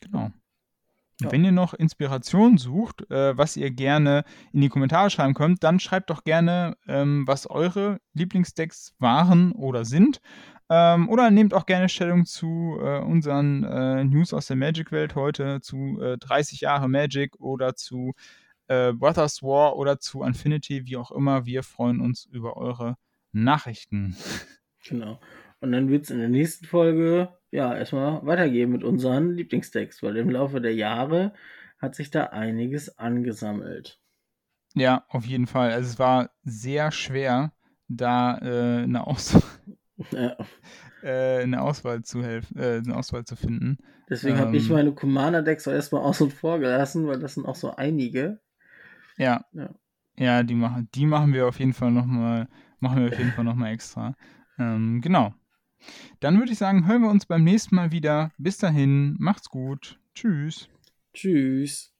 Genau. 0.00 0.32
Ja. 1.20 1.32
Wenn 1.32 1.44
ihr 1.44 1.52
noch 1.52 1.72
Inspiration 1.72 2.58
sucht, 2.58 3.10
äh, 3.10 3.36
was 3.36 3.56
ihr 3.56 3.70
gerne 3.70 4.24
in 4.52 4.60
die 4.60 4.68
Kommentare 4.68 5.08
schreiben 5.08 5.34
könnt, 5.34 5.64
dann 5.64 5.80
schreibt 5.80 6.10
doch 6.10 6.24
gerne, 6.24 6.76
ähm, 6.86 7.26
was 7.26 7.48
eure 7.48 8.00
Lieblingsdecks 8.12 8.94
waren 8.98 9.52
oder 9.52 9.84
sind. 9.84 10.20
Ähm, 10.68 11.08
oder 11.08 11.30
nehmt 11.30 11.54
auch 11.54 11.64
gerne 11.64 11.88
Stellung 11.88 12.26
zu 12.26 12.78
äh, 12.80 12.98
unseren 12.98 13.64
äh, 13.64 14.04
News 14.04 14.34
aus 14.34 14.46
der 14.46 14.56
Magic-Welt 14.56 15.14
heute, 15.14 15.60
zu 15.60 15.98
30 16.20 16.60
äh, 16.60 16.64
Jahre 16.64 16.88
Magic 16.88 17.38
oder 17.38 17.76
zu 17.76 18.12
äh, 18.68 18.92
Brothers 18.92 19.42
War 19.42 19.76
oder 19.76 20.00
zu 20.00 20.22
Infinity, 20.22 20.86
wie 20.86 20.96
auch 20.96 21.12
immer. 21.12 21.46
Wir 21.46 21.62
freuen 21.62 22.00
uns 22.00 22.26
über 22.26 22.56
eure 22.56 22.96
Nachrichten. 23.32 24.16
Genau. 24.88 25.20
Und 25.60 25.72
dann 25.72 25.88
wird 25.88 26.04
es 26.04 26.10
in 26.10 26.18
der 26.18 26.28
nächsten 26.28 26.66
Folge 26.66 27.28
ja 27.56 27.74
erstmal 27.74 28.24
weitergehen 28.24 28.70
mit 28.70 28.84
unseren 28.84 29.32
Lieblingstexts, 29.32 30.02
weil 30.02 30.16
im 30.16 30.30
Laufe 30.30 30.60
der 30.60 30.74
Jahre 30.74 31.32
hat 31.78 31.94
sich 31.94 32.10
da 32.10 32.24
einiges 32.24 32.98
angesammelt. 32.98 34.00
Ja, 34.74 35.04
auf 35.08 35.24
jeden 35.24 35.46
Fall. 35.46 35.72
Also 35.72 35.88
es 35.88 35.98
war 35.98 36.30
sehr 36.44 36.92
schwer, 36.92 37.52
da 37.88 38.38
äh, 38.38 38.82
eine, 38.82 39.06
Aus 39.06 39.38
ja. 40.10 40.36
äh, 41.02 41.42
eine 41.42 41.62
Auswahl 41.62 42.02
zu 42.02 42.22
helfen, 42.22 42.58
äh, 42.58 42.82
eine 42.84 42.96
Auswahl 42.96 43.24
zu 43.24 43.36
finden. 43.36 43.78
Deswegen 44.08 44.36
ähm, 44.36 44.42
habe 44.42 44.56
ich 44.56 44.68
meine 44.68 44.92
Commander-Decks 44.92 45.66
auch 45.66 45.72
erstmal 45.72 46.02
außen 46.02 46.30
vor 46.30 46.58
gelassen, 46.58 47.06
weil 47.06 47.18
das 47.18 47.34
sind 47.34 47.46
auch 47.46 47.56
so 47.56 47.74
einige. 47.74 48.40
Ja. 49.16 49.44
Ja, 49.52 49.70
ja 50.18 50.42
die, 50.42 50.54
machen, 50.54 50.88
die 50.94 51.06
machen 51.06 51.32
wir 51.32 51.48
auf 51.48 51.58
jeden 51.58 51.72
Fall 51.72 51.90
nochmal, 51.90 52.48
machen 52.80 53.00
wir 53.00 53.08
auf 53.08 53.18
jeden 53.18 53.32
Fall 53.32 53.44
nochmal 53.44 53.72
extra. 53.72 54.14
Ähm, 54.58 55.00
genau. 55.00 55.34
Dann 56.20 56.38
würde 56.38 56.52
ich 56.52 56.58
sagen, 56.58 56.86
hören 56.86 57.02
wir 57.02 57.10
uns 57.10 57.26
beim 57.26 57.44
nächsten 57.44 57.74
Mal 57.74 57.92
wieder. 57.92 58.32
Bis 58.38 58.58
dahin, 58.58 59.16
macht's 59.18 59.48
gut. 59.48 59.98
Tschüss. 60.14 60.68
Tschüss. 61.14 61.95